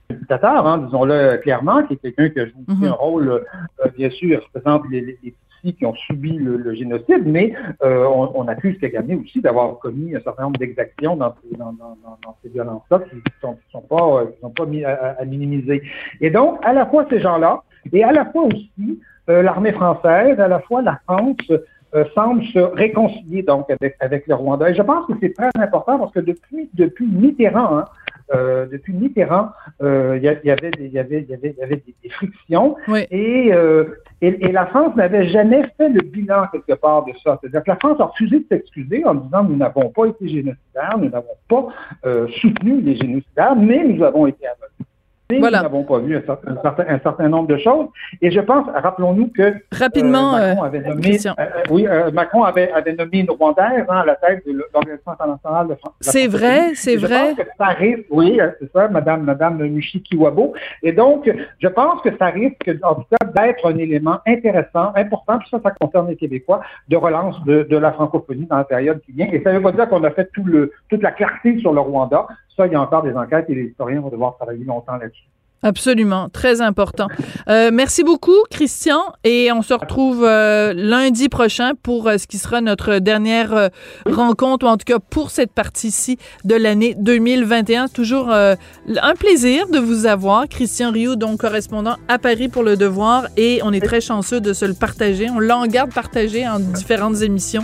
dictateur, 0.10 0.68
hein, 0.68 0.80
disons-le 0.80 1.38
clairement, 1.38 1.84
qui 1.84 1.94
est 1.94 1.98
quelqu'un 1.98 2.30
qui 2.30 2.40
a 2.40 2.46
joué 2.46 2.54
mm-hmm. 2.68 2.88
un 2.88 2.92
rôle, 2.92 3.30
euh, 3.30 3.90
bien 3.98 4.10
sûr, 4.10 4.44
représente 4.54 4.84
les, 4.90 5.02
les, 5.02 5.34
qui 5.62 5.86
ont 5.86 5.94
subi 5.96 6.38
le, 6.38 6.74
génocide, 6.74 7.24
mais 7.26 7.54
euh, 7.84 8.06
on, 8.06 8.32
on, 8.36 8.48
accuse 8.48 8.78
Kagame 8.80 9.22
aussi 9.22 9.42
d'avoir 9.42 9.78
commis 9.80 10.16
un 10.16 10.22
certain 10.22 10.44
nombre 10.44 10.60
d'exactions 10.60 11.16
dans, 11.16 11.34
dans, 11.58 11.74
dans, 11.74 11.98
dans, 12.24 12.38
ces 12.42 12.50
violences-là 12.50 13.00
qui 13.00 13.16
ne 13.16 13.22
sont, 13.42 13.58
sont, 13.72 13.82
pas, 13.82 14.26
qui 14.26 14.40
sont 14.40 14.50
pas 14.50 14.66
mis 14.66 14.84
à, 14.84 15.16
à, 15.20 15.26
minimiser. 15.26 15.82
Et 16.22 16.30
donc, 16.30 16.60
à 16.64 16.74
la 16.74 16.86
fois 16.86 17.06
ces 17.10 17.20
gens-là, 17.20 17.64
et 17.92 18.04
à 18.04 18.12
la 18.12 18.26
fois 18.26 18.44
aussi 18.44 19.00
euh, 19.30 19.42
l'armée 19.42 19.72
française, 19.72 20.40
à 20.40 20.48
la 20.48 20.60
fois 20.60 20.82
la 20.82 21.00
France, 21.08 21.52
euh, 21.96 22.06
semble 22.14 22.44
se 22.46 22.60
réconcilier 22.60 23.42
donc 23.42 23.70
avec, 23.70 23.96
avec 24.00 24.28
le 24.28 24.36
Rwanda. 24.36 24.70
Et 24.70 24.76
je 24.76 24.82
pense 24.82 25.08
que 25.08 25.14
c'est 25.20 25.34
très 25.34 25.50
important 25.56 25.98
parce 25.98 26.12
que 26.12 26.20
depuis, 26.20 26.70
depuis 26.76 27.08
Mitterrand, 27.08 27.80
hein, 27.80 27.86
euh, 28.34 28.66
depuis 28.68 28.94
Mitterrand, 28.94 29.50
euh, 29.82 30.18
il 30.18 30.24
y, 30.24 30.52
avait 30.52 30.72
des, 30.72 30.88
y 30.88 31.00
avait, 31.00 31.24
y 31.24 31.34
avait, 31.34 31.56
y 31.58 31.64
avait 31.64 31.84
des, 32.04 32.10
frictions 32.10 32.76
et, 33.12 33.52
euh, 33.54 33.86
et, 34.22 34.28
et, 34.46 34.52
la 34.52 34.66
France 34.68 34.96
n'avait 34.96 35.30
jamais 35.30 35.64
fait 35.78 35.90
le 35.90 36.02
bilan 36.02 36.46
quelque 36.52 36.74
part 36.74 37.06
de 37.06 37.12
ça. 37.24 37.40
C'est-à-dire 37.42 37.64
que 37.64 37.70
la 37.70 37.78
France 37.78 38.00
a 38.00 38.06
refusé 38.06 38.40
de 38.40 38.46
s'excuser 38.50 39.06
en 39.06 39.16
disant 39.16 39.44
nous 39.44 39.56
n'avons 39.56 39.90
pas 39.90 40.06
été 40.06 40.28
génocidaires, 40.28 40.98
nous 41.00 41.10
n'avons 41.10 41.38
pas 41.48 41.68
euh, 42.06 42.28
soutenu 42.40 42.82
les 42.82 42.96
génocidaires, 42.96 43.56
mais 43.56 43.84
nous 43.84 44.04
avons 44.04 44.28
été 44.28 44.46
aveugles. 44.46 44.89
Voilà. 45.38 45.60
Nous 45.60 45.64
n'avons 45.64 45.84
pas 45.84 46.00
vu 46.00 46.18
un 46.18 46.24
certain, 46.26 46.86
un, 46.88 47.00
certain, 47.00 47.30
nombre 47.30 47.50
de 47.50 47.58
choses. 47.58 47.86
Et 48.20 48.32
je 48.32 48.40
pense, 48.40 48.66
rappelons-nous 48.74 49.28
que 49.28 49.54
rapidement, 49.72 50.36
euh, 50.36 50.56
Macron 50.56 50.64
avait 50.64 50.80
nommé, 50.80 51.20
euh, 51.24 51.32
euh, 51.38 51.64
oui, 51.70 51.88
Macron 52.14 52.44
avait, 52.44 52.72
avait, 52.72 52.94
nommé 52.94 53.20
une 53.20 53.30
Rwandaise 53.30 53.86
hein, 53.88 53.98
à 53.98 54.06
la 54.06 54.16
tête 54.16 54.44
de 54.48 54.54
l'Organisation 54.54 55.12
internationale 55.12 55.68
de 55.68 55.76
France. 55.76 55.94
C'est 56.02 56.26
vrai, 56.26 56.74
c'est 56.74 56.96
vrai. 56.96 57.30
Je 57.30 57.36
pense 57.36 57.46
que 57.46 57.52
ça 57.60 57.68
risque, 57.68 58.06
oui, 58.10 58.40
c'est 58.60 58.72
ça, 58.72 58.88
Madame, 58.88 59.22
Madame 59.22 59.80
Kiwabo. 59.80 60.56
Et 60.82 60.94
donc, 60.94 61.32
je 61.60 61.68
pense 61.68 62.02
que 62.02 62.10
ça 62.18 62.26
risque, 62.28 62.68
en 62.82 62.96
tout 62.96 63.06
cas, 63.12 63.19
d'être 63.34 63.66
un 63.66 63.78
élément 63.78 64.20
intéressant, 64.28 64.92
important, 64.96 65.40
puis 65.40 65.50
ça, 65.50 65.60
ça 65.62 65.72
concerne 65.72 66.10
les 66.10 66.16
Québécois, 66.16 66.62
de 66.88 66.98
relance 66.98 67.44
de, 67.46 67.64
de 67.64 67.78
la 67.78 67.92
francophonie 67.92 68.46
dans 68.46 68.58
la 68.58 68.64
période 68.64 69.02
qui 69.02 69.12
vient. 69.12 69.28
Et 69.32 69.42
ça 69.42 69.52
ne 69.52 69.58
veut 69.58 69.64
pas 69.64 69.72
dire 69.72 69.90
qu'on 69.90 70.04
a 70.04 70.12
fait 70.12 70.30
tout 70.34 70.44
le, 70.44 70.72
toute 70.90 71.02
la 71.02 71.12
clarté 71.12 71.58
sur 71.60 71.74
le 71.74 71.80
Rwanda 71.80 72.28
il 72.66 72.74
y 72.74 72.76
a 72.76 72.82
encore 72.82 73.04
des 73.04 73.16
enquêtes 73.16 73.50
et 73.50 73.56
les 73.56 73.64
historiens 73.66 74.02
vont 74.02 74.10
devoir 74.10 74.36
travailler 74.36 74.64
longtemps 74.64 74.98
là-dessus. 74.98 75.24
Absolument, 75.62 76.30
très 76.30 76.62
important. 76.62 77.08
Euh, 77.50 77.70
merci 77.74 78.04
beaucoup, 78.04 78.38
Christian, 78.50 79.02
et 79.26 79.52
on 79.52 79.62
se 79.62 79.74
retrouve 79.74 80.24
euh, 80.24 80.74
lundi 80.74 81.28
prochain 81.28 81.74
pour 81.84 82.08
euh, 82.08 82.18
ce 82.18 82.28
qui 82.28 82.38
sera 82.38 82.62
notre 82.62 83.00
dernière 83.00 83.70
rencontre, 84.06 84.66
ou 84.66 84.70
en 84.70 84.78
tout 84.78 84.86
cas 84.86 85.00
pour 85.00 85.32
cette 85.32 85.52
partie-ci 85.52 86.18
de 86.46 86.56
l'année 86.56 86.96
2021. 86.98 87.90
Toujours 87.90 88.30
un 88.32 89.16
plaisir 89.18 89.68
de 89.68 89.80
vous 89.80 90.06
avoir, 90.06 90.48
Christian 90.48 90.92
Rioux, 90.92 91.16
donc 91.16 91.40
correspondant 91.40 91.98
à 92.08 92.20
Paris 92.20 92.48
pour 92.48 92.64
Le 92.64 92.78
Devoir, 92.78 93.28
et 93.36 93.60
on 93.64 93.74
est 93.74 93.86
très 93.86 94.02
chanceux 94.02 94.40
de 94.40 94.54
se 94.54 94.66
le 94.66 94.74
partager. 94.74 95.30
On 95.30 95.40
l'en 95.40 95.66
garde 95.68 95.94
partagé 95.94 96.48
en 96.48 96.60
différentes 96.60 97.22
émissions 97.22 97.64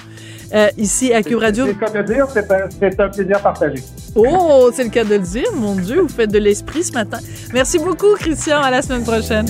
euh, 0.54 0.68
ici 0.78 1.14
à 1.14 1.24
Cube 1.24 1.40
Radio. 1.40 1.66
C'est 1.66 1.74
le 1.74 1.80
cas 1.80 2.02
de 2.02 2.14
dire, 2.14 2.28
c'est 2.30 3.00
un, 3.00 3.10
plaisir 3.10 3.42
partagé. 3.42 3.84
Oh, 4.16 4.69
c'est 4.74 4.84
le 4.84 4.89
cas 4.89 5.04
de 5.04 5.15
le 5.15 5.19
dire. 5.19 5.52
Mon 5.54 5.76
Dieu, 5.76 6.02
vous 6.02 6.08
faites 6.08 6.32
de 6.32 6.38
l'esprit 6.38 6.84
ce 6.84 6.93
matin. 6.93 7.17
Merci 7.54 7.78
beaucoup, 7.86 8.15
Christian. 8.15 8.62
À 8.62 8.71
la 8.71 8.82
semaine 8.82 9.04
prochaine. 9.04 9.45